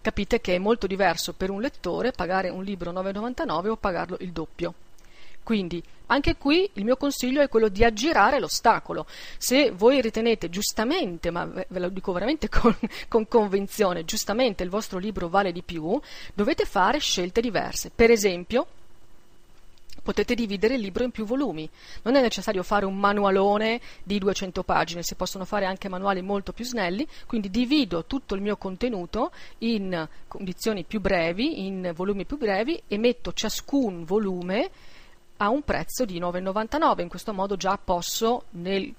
Capite 0.00 0.40
che 0.40 0.54
è 0.54 0.58
molto 0.58 0.86
diverso 0.86 1.32
per 1.32 1.50
un 1.50 1.60
lettore 1.60 2.12
pagare 2.12 2.48
un 2.48 2.62
libro 2.62 2.92
9,99 2.92 3.68
o 3.68 3.76
pagarlo 3.76 4.16
il 4.20 4.30
doppio. 4.30 4.74
Quindi 5.42 5.82
anche 6.10 6.36
qui 6.36 6.68
il 6.74 6.84
mio 6.84 6.96
consiglio 6.96 7.40
è 7.40 7.48
quello 7.48 7.68
di 7.68 7.84
aggirare 7.84 8.38
l'ostacolo. 8.38 9.06
Se 9.38 9.70
voi 9.70 10.00
ritenete 10.00 10.48
giustamente, 10.48 11.30
ma 11.30 11.44
ve 11.44 11.78
lo 11.78 11.88
dico 11.88 12.12
veramente 12.12 12.48
con, 12.52 12.76
con, 13.08 13.26
convinzione, 13.26 14.04
giustamente 14.04 14.62
il 14.62 14.70
vostro 14.70 14.98
libro 14.98 15.28
vale 15.28 15.52
di 15.52 15.62
più, 15.62 16.00
dovete 16.34 16.64
fare 16.64 16.98
scelte 16.98 17.40
diverse. 17.40 17.90
Per 17.94 18.10
esempio, 18.10 18.66
potete 20.08 20.34
dividere 20.34 20.76
il 20.76 20.80
libro 20.80 21.04
in 21.04 21.10
più 21.10 21.26
volumi. 21.26 21.68
Non 22.04 22.14
è 22.14 22.22
necessario 22.22 22.62
fare 22.62 22.86
un 22.86 22.96
manualone 22.96 23.78
di 24.02 24.18
200 24.18 24.62
pagine, 24.62 25.02
si 25.02 25.14
possono 25.16 25.44
fare 25.44 25.66
anche 25.66 25.90
manuali 25.90 26.22
molto 26.22 26.54
più 26.54 26.64
snelli, 26.64 27.06
quindi 27.26 27.50
divido 27.50 28.06
tutto 28.06 28.34
il 28.34 28.40
mio 28.40 28.56
contenuto 28.56 29.32
in 29.58 30.08
condizioni 30.26 30.84
più 30.84 31.02
brevi, 31.02 31.66
in 31.66 31.92
volumi 31.94 32.24
più 32.24 32.38
brevi 32.38 32.80
e 32.88 32.96
metto 32.96 33.34
ciascun 33.34 34.06
volume 34.06 34.70
a 35.36 35.50
un 35.50 35.60
prezzo 35.60 36.06
di 36.06 36.18
9,99. 36.18 37.02
In 37.02 37.08
questo 37.08 37.34
modo 37.34 37.56
già 37.56 37.76
posso 37.76 38.44
nel 38.52 38.90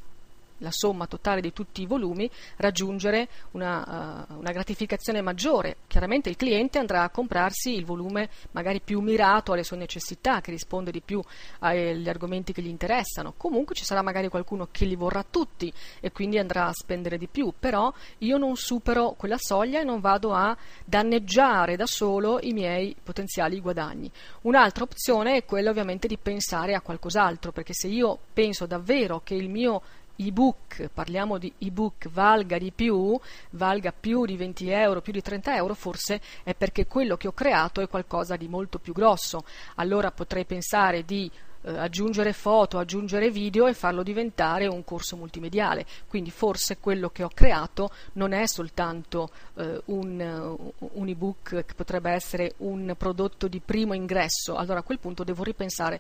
la 0.60 0.72
somma 0.72 1.08
totale 1.08 1.41
di 1.41 1.52
tutti 1.52 1.82
i 1.82 1.86
volumi, 1.86 2.30
raggiungere 2.58 3.28
una, 3.52 4.26
uh, 4.30 4.38
una, 4.38 4.52
gratificazione 4.52 5.22
maggiore. 5.22 5.78
Chiaramente 5.88 6.30
il 6.30 6.36
cliente 6.36 6.80
andrà 6.80 7.04
a 7.04 7.10
comprarsi 7.10 7.74
il 7.74 7.86
volume 7.86 8.30
magari 8.52 8.82
più 8.82 9.02
mirato 9.02 9.54
alle 9.54 9.63
sue 9.63 9.78
necessità, 9.78 10.41
che 10.41 10.52
risponde 10.52 10.91
di 10.91 11.02
più 11.02 11.22
agli 11.60 12.08
argomenti 12.08 12.54
che 12.54 12.62
gli 12.62 12.67
interessano. 12.67 13.34
Comunque 13.38 13.76
ci 13.76 13.86
sarà 13.86 14.02
magari 14.02 14.28
qualcuno 14.30 14.67
che 14.72 14.86
li 14.86 14.95
vorrà 14.95 15.26
tutti 15.30 15.72
e 16.00 16.12
quindi 16.12 16.38
andrà 16.38 16.67
a 16.67 16.74
spendere 16.74 17.17
di 17.17 17.28
più, 17.28 17.54
però 17.58 17.91
io 18.19 18.38
non 18.38 18.56
supero 18.56 19.15
quella 19.17 19.38
soglia 19.38 19.80
e 19.80 19.84
non 19.84 20.00
vado 20.00 20.34
a 20.34 20.56
danneggiare 20.86 21.76
da 21.76 21.86
solo 21.86 22.39
i 22.41 22.54
miei 22.54 22.95
potenziali 23.02 23.60
guadagni. 23.60 24.12
Un'altra 24.41 24.84
opzione 24.84 25.36
è 25.36 25.45
quella 25.45 25.69
ovviamente 25.69 26.08
di 26.08 26.17
pensare 26.17 26.74
a 26.74 26.82
qualcos'altro, 26.82 27.52
perché 27.52 27.74
se 27.74 27.88
io 27.88 28.17
penso 28.34 28.65
davvero 28.65 29.22
che 29.24 29.36
il 29.36 29.50
mio 29.50 29.82
ebook, 30.19 30.89
parliamo 30.93 31.38
di 31.38 31.51
ebook, 31.60 32.10
valga 32.10 32.58
di 32.58 32.71
più, 32.71 33.19
valga 33.51 33.93
più 33.97 34.25
di 34.25 34.36
20 34.36 34.69
euro, 34.69 35.01
più 35.01 35.13
di 35.13 35.21
30 35.21 35.55
euro, 35.55 35.73
forse 35.73 36.21
è 36.43 36.53
perché 36.53 36.86
quello 36.88 37.17
che 37.17 37.27
ho 37.27 37.34
creato 37.34 37.82
è 37.82 37.88
qualcosa 37.88 38.36
di 38.36 38.47
molto 38.47 38.79
più 38.79 38.93
grosso. 38.93 39.43
Allora 39.75 40.12
potrei 40.12 40.45
pensare 40.45 41.05
di 41.05 41.32
eh, 41.62 41.77
aggiungere 41.77 42.32
foto, 42.32 42.77
aggiungere 42.77 43.29
video 43.29 43.67
e 43.67 43.73
farlo 43.73 44.01
diventare 44.01 44.67
un 44.67 44.84
corso 44.84 45.17
multimediale. 45.17 45.86
Quindi 46.08 46.32
forse 46.32 46.77
quello 46.79 47.10
che 47.10 47.23
ho 47.23 47.32
creato 47.34 47.91
non 48.13 48.32
è 48.32 48.45
soltanto 48.47 49.29
eh, 49.55 49.82
un, 49.86 50.58
un 50.77 51.08
ebook 51.08 51.65
che 51.65 51.73
potrebbe 51.75 52.12
essere 52.12 52.53
un 52.58 52.93
prodotto 52.97 53.47
di 53.47 53.60
primo 53.60 53.93
ingresso. 53.93 54.55
Allora 54.55 54.79
a 54.79 54.84
quel 54.84 54.99
punto 54.99 55.23
devo 55.23 55.43
ripensare 55.43 55.99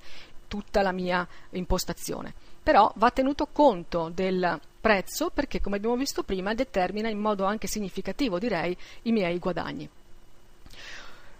tutta 0.49 0.81
la 0.81 0.91
mia 0.91 1.25
impostazione 1.51 2.33
però 2.69 2.91
va 2.97 3.09
tenuto 3.09 3.47
conto 3.51 4.11
del 4.13 4.59
prezzo 4.79 5.31
perché, 5.33 5.59
come 5.59 5.77
abbiamo 5.77 5.95
visto 5.95 6.21
prima, 6.21 6.53
determina 6.53 7.09
in 7.09 7.17
modo 7.17 7.45
anche 7.45 7.65
significativo, 7.65 8.37
direi, 8.37 8.77
i 9.03 9.11
miei 9.11 9.39
guadagni. 9.39 9.89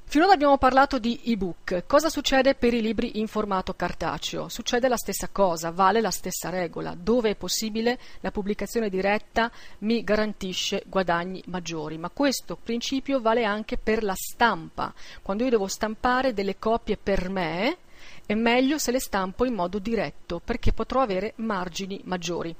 Finora 0.05 0.33
abbiamo 0.33 0.57
parlato 0.57 0.97
di 0.97 1.21
ebook. 1.25 1.83
Cosa 1.85 2.09
succede 2.09 2.55
per 2.55 2.73
i 2.73 2.81
libri 2.81 3.19
in 3.19 3.27
formato 3.27 3.75
cartaceo? 3.75 4.49
Succede 4.49 4.87
la 4.87 4.97
stessa 4.97 5.29
cosa, 5.31 5.69
vale 5.69 6.01
la 6.01 6.09
stessa 6.09 6.49
regola. 6.49 6.95
Dove 6.99 7.29
è 7.29 7.35
possibile 7.35 7.99
la 8.21 8.31
pubblicazione 8.31 8.89
diretta 8.89 9.51
mi 9.79 10.03
garantisce 10.03 10.81
guadagni 10.87 11.43
maggiori, 11.45 11.99
ma 11.99 12.09
questo 12.09 12.57
principio 12.57 13.21
vale 13.21 13.43
anche 13.43 13.77
per 13.77 14.01
la 14.01 14.15
stampa. 14.15 14.91
Quando 15.21 15.43
io 15.43 15.51
devo 15.51 15.67
stampare 15.67 16.33
delle 16.33 16.57
copie 16.57 16.97
per 16.97 17.29
me, 17.29 17.77
è 18.29 18.35
meglio 18.35 18.77
se 18.77 18.91
le 18.91 18.99
stampo 18.99 19.43
in 19.43 19.55
modo 19.55 19.79
diretto 19.79 20.39
perché 20.39 20.71
potrò 20.71 21.01
avere 21.01 21.33
margini 21.37 21.99
maggiori. 22.03 22.55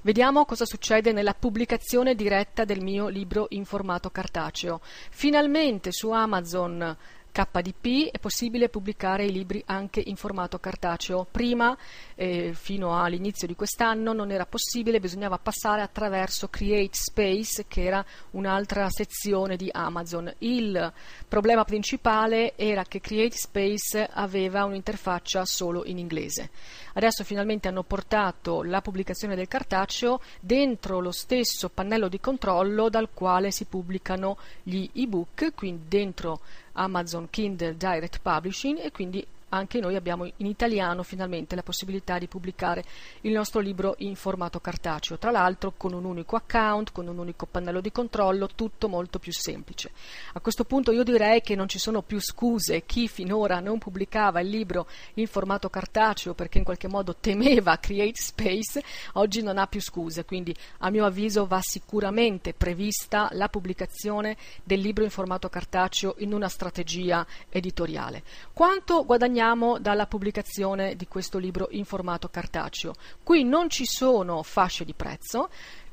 Vediamo 0.00 0.46
cosa 0.46 0.64
succede 0.64 1.12
nella 1.12 1.34
pubblicazione 1.34 2.14
diretta 2.14 2.64
del 2.64 2.80
mio 2.80 3.08
libro 3.08 3.48
in 3.50 3.66
formato 3.66 4.08
cartaceo. 4.08 4.80
Finalmente 5.10 5.92
su 5.92 6.08
Amazon 6.12 6.96
KDP 7.30 8.10
è 8.10 8.18
possibile 8.18 8.68
pubblicare 8.68 9.24
i 9.24 9.32
libri 9.32 9.62
anche 9.66 10.02
in 10.04 10.16
formato 10.16 10.58
cartaceo. 10.58 11.26
Prima, 11.30 11.76
eh, 12.14 12.52
fino 12.54 13.00
all'inizio 13.00 13.46
di 13.46 13.54
quest'anno, 13.54 14.12
non 14.12 14.30
era 14.30 14.46
possibile, 14.46 15.00
bisognava 15.00 15.38
passare 15.38 15.82
attraverso 15.82 16.48
Create 16.48 16.96
Space, 16.96 17.66
che 17.68 17.84
era 17.84 18.04
un'altra 18.32 18.88
sezione 18.90 19.56
di 19.56 19.68
Amazon. 19.72 20.32
Il 20.38 20.92
problema 21.26 21.64
principale 21.64 22.56
era 22.56 22.84
che 22.84 23.00
Create 23.00 23.36
Space 23.36 24.08
aveva 24.10 24.64
un'interfaccia 24.64 25.44
solo 25.44 25.84
in 25.84 25.98
inglese. 25.98 26.50
Adesso 26.94 27.22
finalmente 27.22 27.68
hanno 27.68 27.84
portato 27.84 28.62
la 28.62 28.80
pubblicazione 28.80 29.36
del 29.36 29.46
cartaceo 29.46 30.20
dentro 30.40 30.98
lo 30.98 31.12
stesso 31.12 31.68
pannello 31.68 32.08
di 32.08 32.18
controllo 32.18 32.88
dal 32.88 33.10
quale 33.14 33.52
si 33.52 33.66
pubblicano 33.66 34.36
gli 34.62 34.88
ebook, 34.94 35.54
quindi 35.54 35.84
dentro 35.86 36.40
Amazon 36.78 37.28
Kindle 37.30 37.76
Direct 37.76 38.20
Publishing 38.20 38.78
e 38.78 38.90
quindi 38.90 39.26
anche 39.50 39.80
noi 39.80 39.96
abbiamo 39.96 40.24
in 40.24 40.46
italiano 40.46 41.02
finalmente 41.02 41.54
la 41.54 41.62
possibilità 41.62 42.18
di 42.18 42.26
pubblicare 42.26 42.84
il 43.22 43.32
nostro 43.32 43.60
libro 43.60 43.94
in 43.98 44.14
formato 44.14 44.60
cartaceo, 44.60 45.18
tra 45.18 45.30
l'altro 45.30 45.72
con 45.76 45.92
un 45.92 46.04
unico 46.04 46.36
account, 46.36 46.92
con 46.92 47.06
un 47.06 47.18
unico 47.18 47.46
pannello 47.46 47.80
di 47.80 47.90
controllo, 47.90 48.48
tutto 48.54 48.88
molto 48.88 49.18
più 49.18 49.32
semplice. 49.32 49.90
A 50.34 50.40
questo 50.40 50.64
punto 50.64 50.92
io 50.92 51.02
direi 51.02 51.40
che 51.40 51.54
non 51.54 51.68
ci 51.68 51.78
sono 51.78 52.02
più 52.02 52.20
scuse, 52.20 52.84
chi 52.84 53.08
finora 53.08 53.60
non 53.60 53.78
pubblicava 53.78 54.40
il 54.40 54.48
libro 54.48 54.86
in 55.14 55.26
formato 55.26 55.70
cartaceo 55.70 56.34
perché 56.34 56.58
in 56.58 56.64
qualche 56.64 56.88
modo 56.88 57.16
temeva 57.16 57.78
Create 57.78 58.20
Space, 58.20 58.82
oggi 59.14 59.42
non 59.42 59.58
ha 59.58 59.66
più 59.66 59.80
scuse, 59.80 60.24
quindi 60.24 60.54
a 60.78 60.90
mio 60.90 61.06
avviso 61.06 61.46
va 61.46 61.60
sicuramente 61.62 62.52
prevista 62.52 63.28
la 63.32 63.48
pubblicazione 63.48 64.36
del 64.62 64.80
libro 64.80 65.04
in 65.04 65.10
formato 65.10 65.48
cartaceo 65.48 66.16
in 66.18 66.34
una 66.34 66.48
strategia 66.48 67.26
editoriale. 67.48 68.22
Quanto 68.52 69.04
guadagnare 69.04 69.36
guadagniamo 69.38 69.78
dalla 69.78 70.06
pubblicazione 70.06 70.96
di 70.96 71.06
questo 71.06 71.38
libro 71.38 71.68
in 71.70 71.84
formato 71.84 72.28
cartaceo. 72.28 72.94
Qui 73.22 73.44
non 73.44 73.70
ci 73.70 73.84
sono 73.86 74.42
fasce 74.42 74.84
di 74.84 74.94
prezzo, 74.94 75.48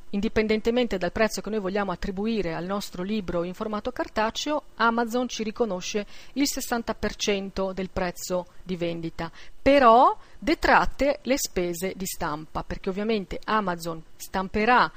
indipendentemente 0.09 0.97
dal 0.97 1.11
prezzo 1.11 1.41
che 1.41 1.51
noi 1.51 1.59
vogliamo 1.59 1.91
attribuire 1.91 2.55
al 2.55 2.65
nostro 2.65 3.03
libro 3.03 3.43
in 3.43 3.53
formato 3.53 3.91
cartaceo, 3.91 4.63
Amazon 4.77 5.27
ci 5.27 5.43
riconosce 5.43 6.07
il 6.33 6.47
60% 6.51 7.71
del 7.71 7.91
prezzo 7.91 8.47
di 8.63 8.75
vendita, 8.75 9.31
però 9.61 10.17
detratte 10.39 11.19
le 11.21 11.37
spese 11.37 11.93
di 11.95 12.05
stampa, 12.07 12.63
perché 12.63 12.89
ovviamente 12.89 13.39
Amazon 13.43 14.01
stamperà 14.15 14.91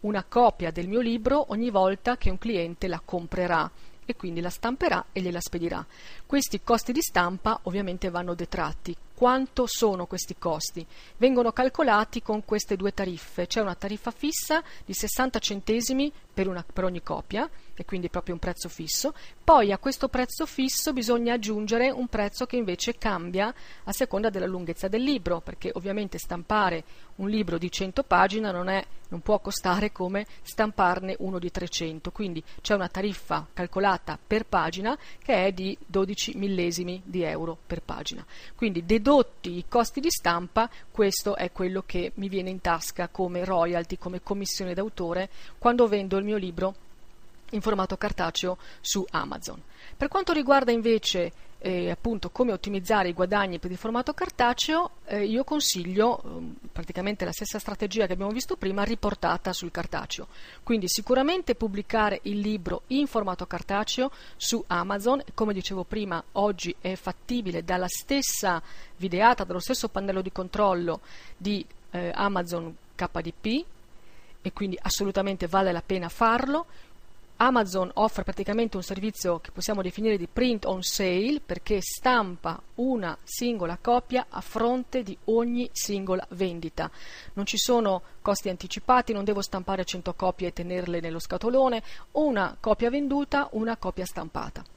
una 0.00 0.24
copia 0.24 0.72
del 0.72 0.88
mio 0.88 1.00
libro 1.00 1.46
ogni 1.50 1.70
volta 1.70 2.16
che 2.16 2.30
un 2.30 2.38
cliente 2.38 2.88
la 2.88 3.00
comprerà 3.02 3.70
e 4.06 4.16
quindi 4.16 4.40
la 4.40 4.50
stamperà 4.50 5.06
e 5.12 5.20
gliela 5.20 5.40
spedirà. 5.40 5.84
Questi 6.26 6.60
costi 6.62 6.92
di 6.92 7.00
stampa 7.00 7.60
ovviamente 7.62 8.10
vanno 8.10 8.34
detratti. 8.34 8.96
Quanto 9.14 9.66
sono 9.66 10.06
questi 10.06 10.36
costi? 10.36 10.84
Vengono 11.18 11.52
calcolati 11.52 12.20
con 12.20 12.44
queste 12.44 12.76
due 12.76 12.92
tariffe. 12.92 13.46
C'è 13.46 13.60
una 13.60 13.74
tariffa 13.74 14.10
fissa 14.10 14.62
di 14.84 14.92
60 14.92 15.38
centesimi 15.38 16.12
per, 16.34 16.48
una, 16.48 16.64
per 16.70 16.84
ogni 16.84 17.02
copia 17.02 17.48
e 17.76 17.84
quindi 17.84 18.08
proprio 18.08 18.34
un 18.34 18.40
prezzo 18.40 18.68
fisso. 18.68 19.14
Poi 19.42 19.72
a 19.72 19.78
questo 19.78 20.08
prezzo 20.08 20.46
fisso 20.46 20.92
bisogna 20.92 21.34
aggiungere 21.34 21.90
un 21.90 22.08
prezzo 22.08 22.46
che 22.46 22.56
invece 22.56 22.98
cambia 22.98 23.54
a 23.84 23.92
seconda 23.92 24.30
della 24.30 24.46
lunghezza 24.46 24.88
del 24.88 25.02
libro, 25.02 25.40
perché 25.40 25.70
ovviamente 25.74 26.18
stampare 26.18 26.84
un 27.16 27.28
libro 27.28 27.58
di 27.58 27.70
100 27.70 28.02
pagine 28.02 28.50
non, 28.50 28.68
è, 28.68 28.84
non 29.08 29.20
può 29.20 29.38
costare 29.38 29.92
come 29.92 30.26
stamparne 30.42 31.14
uno 31.20 31.38
di 31.38 31.50
300, 31.50 32.10
quindi 32.10 32.42
c'è 32.60 32.74
una 32.74 32.88
tariffa 32.88 33.46
calcolata 33.52 34.18
per 34.24 34.46
pagina 34.46 34.96
che 35.22 35.46
è 35.46 35.52
di 35.52 35.76
12 35.86 36.36
millesimi 36.36 37.00
di 37.04 37.22
euro 37.22 37.56
per 37.66 37.82
pagina. 37.82 38.24
Quindi 38.56 38.84
dedotti 38.84 39.58
i 39.58 39.64
costi 39.68 40.00
di 40.00 40.10
stampa, 40.10 40.68
questo 40.90 41.36
è 41.36 41.52
quello 41.52 41.82
che 41.86 42.12
mi 42.16 42.28
viene 42.28 42.50
in 42.50 42.60
tasca 42.60 43.08
come 43.08 43.44
royalty, 43.44 43.96
come 43.98 44.22
commissione 44.22 44.74
d'autore 44.74 45.28
quando 45.58 45.86
vendo 45.86 46.16
il 46.16 46.23
mio 46.24 46.36
libro 46.36 46.74
in 47.50 47.60
formato 47.60 47.96
cartaceo 47.96 48.58
su 48.80 49.04
Amazon. 49.10 49.60
Per 49.96 50.08
quanto 50.08 50.32
riguarda 50.32 50.72
invece 50.72 51.32
eh, 51.64 51.88
appunto 51.88 52.28
come 52.28 52.52
ottimizzare 52.52 53.08
i 53.08 53.14
guadagni 53.14 53.58
per 53.58 53.70
il 53.70 53.78
formato 53.78 54.12
cartaceo, 54.12 54.90
eh, 55.06 55.24
io 55.24 55.44
consiglio 55.44 56.20
eh, 56.22 56.68
praticamente 56.70 57.24
la 57.24 57.32
stessa 57.32 57.58
strategia 57.58 58.06
che 58.06 58.12
abbiamo 58.12 58.32
visto 58.32 58.56
prima 58.56 58.82
riportata 58.82 59.54
sul 59.54 59.70
cartaceo. 59.70 60.26
Quindi 60.62 60.88
sicuramente 60.88 61.54
pubblicare 61.54 62.20
il 62.24 62.38
libro 62.38 62.82
in 62.88 63.06
formato 63.06 63.46
cartaceo 63.46 64.10
su 64.36 64.62
Amazon, 64.66 65.22
come 65.32 65.54
dicevo 65.54 65.84
prima, 65.84 66.22
oggi 66.32 66.74
è 66.82 66.96
fattibile 66.96 67.64
dalla 67.64 67.88
stessa 67.88 68.62
videata, 68.98 69.44
dallo 69.44 69.60
stesso 69.60 69.88
pannello 69.88 70.20
di 70.20 70.32
controllo 70.32 71.00
di 71.34 71.64
eh, 71.92 72.10
Amazon 72.14 72.76
KDP 72.94 73.64
e 74.46 74.52
quindi 74.52 74.78
assolutamente 74.80 75.46
vale 75.46 75.72
la 75.72 75.82
pena 75.84 76.10
farlo. 76.10 76.66
Amazon 77.36 77.90
offre 77.94 78.24
praticamente 78.24 78.76
un 78.76 78.82
servizio 78.82 79.40
che 79.40 79.50
possiamo 79.50 79.80
definire 79.80 80.18
di 80.18 80.28
print 80.30 80.66
on 80.66 80.82
sale 80.82 81.40
perché 81.44 81.80
stampa 81.80 82.60
una 82.74 83.16
singola 83.24 83.78
copia 83.80 84.26
a 84.28 84.42
fronte 84.42 85.02
di 85.02 85.16
ogni 85.24 85.68
singola 85.72 86.24
vendita. 86.32 86.90
Non 87.32 87.46
ci 87.46 87.56
sono 87.56 88.02
costi 88.20 88.50
anticipati, 88.50 89.14
non 89.14 89.24
devo 89.24 89.40
stampare 89.40 89.86
100 89.86 90.12
copie 90.12 90.48
e 90.48 90.52
tenerle 90.52 91.00
nello 91.00 91.18
scatolone, 91.18 91.82
una 92.12 92.54
copia 92.60 92.90
venduta, 92.90 93.48
una 93.52 93.78
copia 93.78 94.04
stampata. 94.04 94.73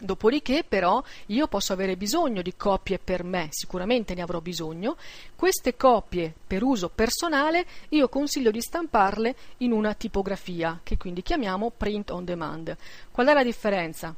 Dopodiché 0.00 0.64
però 0.66 1.02
io 1.26 1.46
posso 1.46 1.72
avere 1.72 1.96
bisogno 1.96 2.42
di 2.42 2.54
copie 2.56 2.98
per 2.98 3.24
me, 3.24 3.48
sicuramente 3.50 4.14
ne 4.14 4.22
avrò 4.22 4.40
bisogno. 4.40 4.96
Queste 5.34 5.76
copie 5.76 6.34
per 6.46 6.62
uso 6.62 6.88
personale 6.88 7.66
io 7.90 8.08
consiglio 8.08 8.50
di 8.50 8.60
stamparle 8.60 9.34
in 9.58 9.72
una 9.72 9.94
tipografia 9.94 10.80
che 10.82 10.96
quindi 10.96 11.22
chiamiamo 11.22 11.72
print 11.76 12.10
on 12.10 12.24
demand. 12.24 12.76
Qual 13.10 13.26
è 13.26 13.32
la 13.32 13.44
differenza? 13.44 14.14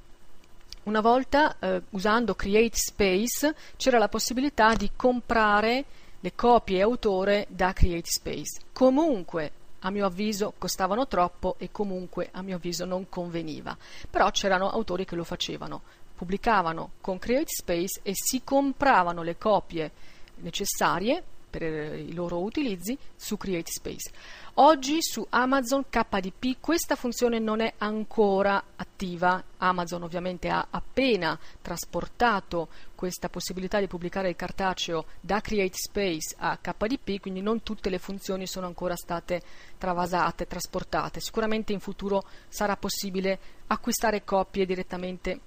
Una 0.83 1.01
volta 1.01 1.57
eh, 1.59 1.83
usando 1.91 2.35
Create 2.35 2.77
Space 2.77 3.55
c'era 3.77 3.99
la 3.99 4.09
possibilità 4.09 4.75
di 4.75 4.91
comprare 4.97 5.85
le 6.21 6.35
copie 6.35 6.81
autore 6.81 7.47
da 7.49 7.73
Create 7.73 8.09
Space. 8.11 8.61
Comunque 8.73 9.53
a 9.81 9.91
mio 9.91 10.07
avviso 10.07 10.55
costavano 10.59 11.07
troppo 11.07 11.57
e 11.59 11.71
comunque 11.71 12.29
a 12.33 12.43
mio 12.43 12.57
avviso 12.57 12.85
non 12.85 13.09
conveniva. 13.09 13.77
Però 14.09 14.31
c'erano 14.31 14.71
autori 14.71 15.05
che 15.05 15.17
lo 15.17 15.25
facevano, 15.25 15.83
pubblicavano 16.15 16.93
con 17.01 17.19
Create 17.19 17.49
Space 17.49 18.01
e 18.03 18.13
si 18.15 18.43
compravano 18.45 19.23
le 19.23 19.37
copie 19.39 19.91
necessarie 20.37 21.23
per 21.51 21.63
i 21.63 22.15
loro 22.15 22.41
utilizzi 22.41 22.97
su 23.17 23.37
Create 23.37 23.71
Space. 23.71 24.11
Oggi 24.55 24.99
su 25.01 25.27
Amazon 25.31 25.85
KDP 25.89 26.57
questa 26.61 26.95
funzione 26.95 27.39
non 27.39 27.61
è 27.61 27.75
ancora 27.79 28.63
attiva. 28.77 29.43
Amazon 29.59 30.03
ovviamente 30.03 30.49
ha 30.49 30.67
appena 30.71 31.39
trasportato 31.61 32.69
questa 32.95 33.29
possibilità 33.29 33.81
di 33.81 33.87
pubblicare 33.87 34.29
il 34.29 34.37
cartaceo 34.37 35.07
da 35.21 35.41
Create 35.41 35.77
Space 35.77 36.35
a 36.39 36.59
KDP, 36.59 37.21
quindi 37.21 37.41
non 37.41 37.63
tutte 37.63 37.91
le 37.91 37.99
funzioni 37.99 38.47
sono 38.47 38.67
ancora 38.67 38.97
state 38.97 39.43
travasate, 39.79 40.47
trasportate. 40.47 41.21
Sicuramente 41.21 41.73
in 41.73 41.81
futuro 41.81 42.25
sarà 42.49 42.77
possibile 42.77 43.39
acquistare 43.69 44.25
copie 44.25 44.67
direttamente 44.67 45.41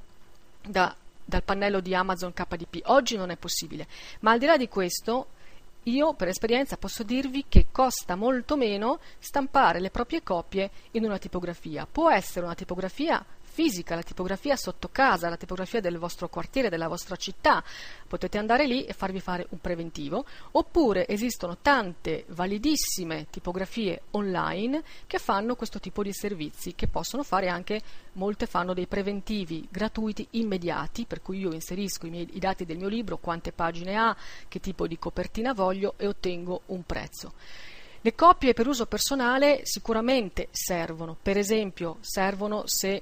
da, 0.66 0.96
dal 1.24 1.44
pannello 1.44 1.80
di 1.80 1.94
Amazon 1.94 2.34
KDP. 2.34 2.82
Oggi 2.86 3.18
non 3.18 3.30
è 3.30 3.38
possibile, 3.38 3.88
ma 4.22 4.32
al 4.32 4.40
di 4.40 4.46
là 4.46 4.58
di 4.58 4.68
questo 4.68 5.28
io 5.84 6.14
per 6.14 6.30
esperienza 6.30 6.78
posso 6.78 7.04
dirvi 7.04 7.46
che 7.50 7.68
costa 7.72 8.16
molto 8.16 8.56
meno 8.56 9.00
stampare 9.20 9.80
le 9.80 9.90
proprie 9.90 10.24
copie 10.24 10.72
in 10.92 11.04
una 11.04 11.18
tipografia. 11.18 11.88
Può 11.90 12.10
essere 12.10 12.46
una 12.46 12.56
tipografia 12.56 13.24
fisica, 13.54 13.94
la 13.94 14.02
tipografia 14.02 14.56
sotto 14.56 14.90
casa, 14.92 15.30
la 15.30 15.38
tipografia 15.38 15.80
del 15.80 16.00
vostro 16.00 16.28
quartiere, 16.28 16.70
della 16.70 16.88
vostra 16.88 17.16
città. 17.16 17.64
Potete 18.08 18.40
andare 18.40 18.66
lì 18.66 18.84
e 18.84 18.94
farvi 18.94 19.20
fare 19.20 19.46
un 19.50 19.60
preventivo, 19.60 20.26
oppure 20.52 21.08
esistono 21.08 21.58
tante 21.62 22.26
validissime 22.30 23.28
tipografie 23.30 24.02
online 24.12 24.82
che 25.06 25.20
fanno 25.20 25.56
questo 25.56 25.80
tipo 25.80 26.02
di 26.02 26.12
servizi, 26.12 26.74
che 26.74 26.88
possono 26.88 27.22
fare 27.22 27.48
anche, 27.48 27.80
molte 28.14 28.48
fanno 28.48 28.74
dei 28.74 28.88
preventivi 28.88 29.68
gratuiti 29.70 30.28
immediati, 30.32 31.06
per 31.06 31.22
cui 31.22 31.38
io 31.38 31.54
inserisco 31.54 32.08
i, 32.08 32.10
miei, 32.10 32.28
i 32.34 32.40
dati 32.40 32.66
del 32.66 32.78
mio 32.78 32.88
libro, 32.88 33.18
quante 33.18 33.52
pagine 33.52 33.96
ha, 33.96 34.16
che 34.48 34.60
tipo 34.60 34.88
di 34.88 34.98
copertina 34.98 35.54
voglio 35.54 35.94
e 35.98 36.08
ottengo 36.08 36.62
un 36.68 36.84
prezzo. 36.84 37.34
Le 38.06 38.16
copie 38.16 38.54
per 38.54 38.68
uso 38.68 38.86
personale 38.86 39.62
sicuramente 39.64 40.50
servono, 40.52 41.16
per 41.22 41.38
esempio 41.38 42.00
servono 42.02 42.64
se 42.66 43.02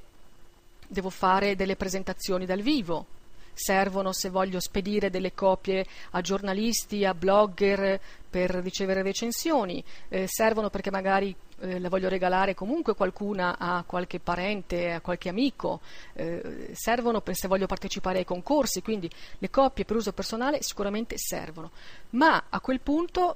devo 0.92 1.10
fare 1.10 1.56
delle 1.56 1.78
presentazioni 1.78 2.46
dal 2.46 2.60
vivo, 2.60 3.06
servono 3.54 4.12
se 4.12 4.30
voglio 4.30 4.60
spedire 4.60 5.10
delle 5.10 5.34
copie 5.34 5.86
a 6.12 6.22
giornalisti, 6.22 7.06
a 7.06 7.14
blogger 7.14 8.00
per 8.30 8.50
ricevere 8.56 9.02
recensioni, 9.02 9.84
eh, 10.10 10.28
servono 10.28 10.70
perché 10.70 10.92
magari 10.92 11.34
eh, 11.60 11.80
le 11.80 11.90
voglio 11.90 12.10
regalare 12.10 12.56
comunque 12.56 12.94
qualcuna 12.94 13.58
a 13.58 13.84
qualche 13.86 14.20
parente, 14.20 14.92
a 14.92 15.02
qualche 15.02 15.30
amico, 15.30 15.80
eh, 16.14 16.72
servono 16.74 17.22
per 17.22 17.36
se 17.36 17.48
voglio 17.48 17.68
partecipare 17.68 18.20
ai 18.20 18.26
concorsi, 18.26 18.82
quindi 18.82 19.10
le 19.38 19.50
copie 19.50 19.86
per 19.86 19.96
uso 19.96 20.12
personale 20.12 20.62
sicuramente 20.62 21.18
servono, 21.18 21.72
ma 22.12 22.46
a 22.50 22.60
quel 22.60 22.82
punto 22.82 23.36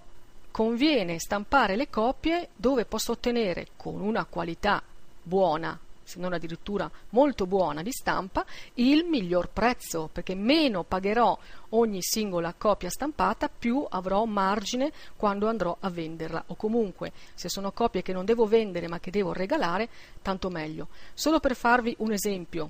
conviene 0.52 1.20
stampare 1.20 1.78
le 1.78 1.89
copie 1.89 2.50
dove 2.56 2.86
posso 2.86 3.13
ottenere 3.13 3.68
con 3.78 4.02
una 4.02 4.26
qualità 4.26 4.82
buona 5.22 5.78
se 6.06 6.20
non 6.20 6.34
addirittura 6.34 6.89
molto 7.10 7.46
buona 7.48 7.82
di 7.82 7.91
stampa, 7.91 8.46
il 8.76 9.04
miglior 9.06 9.50
prezzo, 9.50 10.08
perché 10.12 10.36
meno 10.36 10.84
pagherò 10.84 11.38
ogni 11.70 12.02
singola 12.02 12.54
copia 12.56 12.89
stampata, 12.89 13.50
più 13.50 13.86
avrò 13.89 14.24
margine 14.26 14.91
quando 15.18 15.48
andrò 15.48 15.76
a 15.80 15.89
venderla 15.89 16.44
o 16.48 16.56
comunque 16.56 17.12
se 17.34 17.50
sono 17.50 17.72
copie 17.72 18.04
che 18.04 18.13
non 18.13 18.24
devo 18.24 18.46
vendere 18.46 18.88
ma 18.88 19.00
che 19.00 19.12
devo 19.12 19.34
regalare, 19.34 19.89
tanto 20.22 20.50
meglio. 20.50 20.88
Solo 21.13 21.39
per 21.39 21.56
farvi 21.56 21.96
un 22.00 22.12
esempio, 22.12 22.70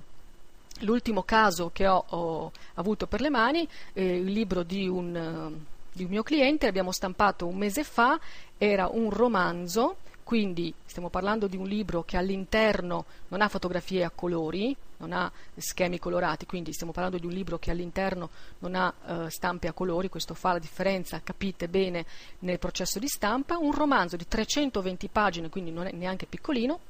l'ultimo 0.80 1.22
caso 1.22 1.70
che 1.72 1.86
ho, 1.86 2.04
ho 2.08 2.52
avuto 2.74 3.06
per 3.06 3.20
le 3.20 3.30
mani, 3.30 3.68
eh, 3.92 4.16
il 4.16 4.32
libro 4.32 4.62
di 4.62 4.88
un, 4.88 5.54
di 5.92 6.04
un 6.04 6.10
mio 6.10 6.22
cliente, 6.22 6.66
l'abbiamo 6.66 6.90
stampato 6.90 7.46
un 7.46 7.56
mese 7.56 7.84
fa, 7.84 8.18
era 8.56 8.88
un 8.88 9.10
romanzo 9.10 9.96
quindi 10.26 10.74
stiamo 10.84 11.08
parlando 11.08 11.46
di 11.46 11.56
un 11.56 11.68
libro 11.68 12.02
che 12.02 12.16
all'interno 12.16 13.04
non 13.28 13.42
ha 13.42 13.48
fotografie 13.48 14.02
a 14.02 14.10
colori, 14.10 14.76
non 14.96 15.12
ha 15.12 15.30
schemi 15.56 16.00
colorati, 16.00 16.46
quindi 16.46 16.72
stiamo 16.72 16.90
parlando 16.90 17.16
di 17.16 17.26
un 17.26 17.32
libro 17.32 17.60
che 17.60 17.70
all'interno 17.70 18.30
non 18.58 18.74
ha 18.74 18.92
eh, 19.06 19.30
stampe 19.30 19.68
a 19.68 19.72
colori, 19.72 20.08
questo 20.08 20.34
fa 20.34 20.54
la 20.54 20.58
differenza, 20.58 21.20
capite 21.22 21.68
bene, 21.68 22.04
nel 22.40 22.58
processo 22.58 22.98
di 22.98 23.06
stampa, 23.06 23.56
un 23.56 23.70
romanzo 23.70 24.16
di 24.16 24.26
320 24.26 25.06
pagine, 25.06 25.48
quindi 25.48 25.70
non 25.70 25.86
è 25.86 25.92
neanche 25.92 26.26
piccolino, 26.26 26.80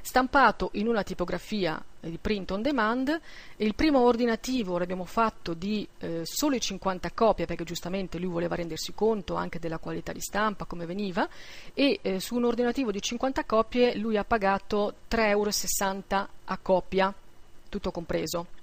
stampato 0.00 0.70
in 0.72 0.88
una 0.88 1.04
tipografia 1.04 1.80
di 2.08 2.18
print 2.18 2.50
on 2.50 2.62
demand. 2.62 3.20
Il 3.56 3.74
primo 3.74 4.00
ordinativo 4.00 4.78
l'abbiamo 4.78 5.04
fatto 5.04 5.54
di 5.54 5.86
eh, 5.98 6.22
sole 6.24 6.58
50 6.58 7.10
copie 7.12 7.46
perché 7.46 7.64
giustamente 7.64 8.18
lui 8.18 8.30
voleva 8.30 8.54
rendersi 8.54 8.92
conto 8.94 9.34
anche 9.34 9.58
della 9.58 9.78
qualità 9.78 10.12
di 10.12 10.20
stampa, 10.20 10.64
come 10.64 10.86
veniva, 10.86 11.28
e 11.74 11.98
eh, 12.02 12.20
su 12.20 12.36
un 12.36 12.44
ordinativo 12.44 12.90
di 12.90 13.00
50 13.00 13.44
copie 13.44 13.96
lui 13.96 14.16
ha 14.16 14.24
pagato 14.24 14.94
3,60 15.10 15.24
euro 15.28 16.28
a 16.44 16.58
copia, 16.60 17.14
tutto 17.68 17.90
compreso. 17.90 18.61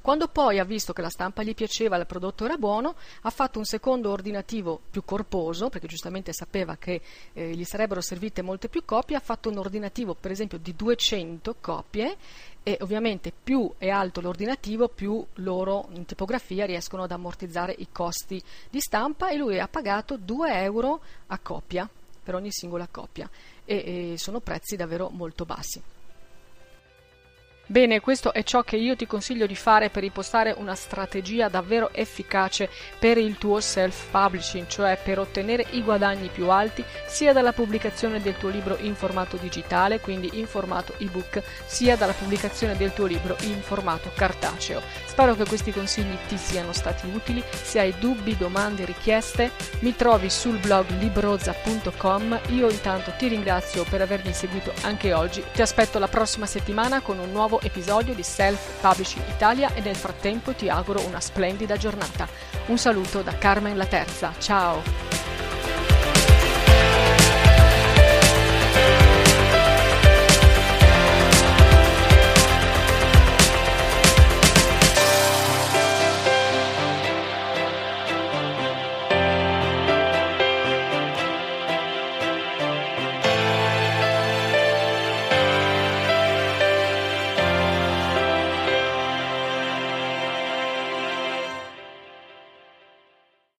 Quando 0.00 0.28
poi 0.28 0.58
ha 0.58 0.64
visto 0.64 0.92
che 0.92 1.02
la 1.02 1.10
stampa 1.10 1.42
gli 1.42 1.54
piaceva, 1.54 1.96
il 1.96 2.06
prodotto 2.06 2.44
era 2.44 2.56
buono, 2.56 2.94
ha 3.22 3.30
fatto 3.30 3.58
un 3.58 3.64
secondo 3.64 4.10
ordinativo 4.10 4.80
più 4.90 5.04
corposo, 5.04 5.68
perché 5.68 5.86
giustamente 5.86 6.32
sapeva 6.32 6.76
che 6.76 7.00
eh, 7.32 7.50
gli 7.50 7.64
sarebbero 7.64 8.00
servite 8.00 8.42
molte 8.42 8.68
più 8.68 8.84
copie, 8.84 9.16
ha 9.16 9.20
fatto 9.20 9.48
un 9.48 9.58
ordinativo 9.58 10.14
per 10.14 10.30
esempio 10.30 10.58
di 10.58 10.74
200 10.74 11.56
copie 11.60 12.16
e 12.62 12.78
ovviamente 12.80 13.32
più 13.32 13.72
è 13.78 13.88
alto 13.88 14.20
l'ordinativo, 14.20 14.88
più 14.88 15.24
loro 15.34 15.86
in 15.92 16.04
tipografia 16.04 16.66
riescono 16.66 17.04
ad 17.04 17.12
ammortizzare 17.12 17.72
i 17.78 17.88
costi 17.92 18.42
di 18.68 18.80
stampa 18.80 19.30
e 19.30 19.36
lui 19.36 19.60
ha 19.60 19.68
pagato 19.68 20.16
2 20.16 20.62
euro 20.62 21.00
a 21.28 21.38
copia 21.38 21.88
per 22.24 22.34
ogni 22.34 22.50
singola 22.50 22.88
copia 22.90 23.30
e, 23.64 24.12
e 24.12 24.18
sono 24.18 24.40
prezzi 24.40 24.74
davvero 24.74 25.10
molto 25.10 25.44
bassi. 25.44 25.80
Bene, 27.68 27.98
questo 27.98 28.32
è 28.32 28.44
ciò 28.44 28.62
che 28.62 28.76
io 28.76 28.94
ti 28.94 29.08
consiglio 29.08 29.44
di 29.44 29.56
fare 29.56 29.90
per 29.90 30.04
impostare 30.04 30.54
una 30.56 30.76
strategia 30.76 31.48
davvero 31.48 31.90
efficace 31.92 32.70
per 32.96 33.18
il 33.18 33.38
tuo 33.38 33.58
self-publishing, 33.58 34.68
cioè 34.68 34.96
per 35.02 35.18
ottenere 35.18 35.66
i 35.70 35.82
guadagni 35.82 36.28
più 36.28 36.48
alti 36.48 36.84
sia 37.08 37.32
dalla 37.32 37.52
pubblicazione 37.52 38.22
del 38.22 38.36
tuo 38.36 38.50
libro 38.50 38.76
in 38.82 38.94
formato 38.94 39.36
digitale, 39.36 39.98
quindi 39.98 40.30
in 40.34 40.46
formato 40.46 40.94
ebook, 40.98 41.42
sia 41.66 41.96
dalla 41.96 42.12
pubblicazione 42.12 42.76
del 42.76 42.92
tuo 42.92 43.06
libro 43.06 43.36
in 43.40 43.60
formato 43.60 44.12
cartaceo. 44.14 44.80
Spero 45.04 45.34
che 45.34 45.44
questi 45.44 45.72
consigli 45.72 46.16
ti 46.28 46.36
siano 46.36 46.72
stati 46.72 47.08
utili. 47.12 47.42
Se 47.50 47.80
hai 47.80 47.92
dubbi, 47.98 48.36
domande, 48.36 48.84
richieste, 48.84 49.50
mi 49.80 49.96
trovi 49.96 50.30
sul 50.30 50.58
blog 50.58 50.86
librozza.com. 51.00 52.40
Io 52.50 52.70
intanto 52.70 53.12
ti 53.18 53.26
ringrazio 53.26 53.82
per 53.90 54.02
avermi 54.02 54.32
seguito 54.32 54.72
anche 54.82 55.12
oggi. 55.12 55.42
Ti 55.52 55.62
aspetto 55.62 55.98
la 55.98 56.06
prossima 56.06 56.46
settimana 56.46 57.00
con 57.00 57.18
un 57.18 57.32
nuovo 57.32 57.54
nuovo 57.56 57.60
episodio 57.62 58.14
di 58.14 58.22
Self 58.22 58.80
Publishing 58.80 59.24
Italia 59.28 59.72
e 59.74 59.80
nel 59.80 59.96
frattempo 59.96 60.52
ti 60.52 60.68
auguro 60.68 61.00
una 61.06 61.20
splendida 61.20 61.76
giornata. 61.76 62.28
Un 62.66 62.78
saluto 62.78 63.22
da 63.22 63.36
Carmen 63.36 63.76
La 63.76 63.86
Terza, 63.86 64.32
ciao! 64.38 65.15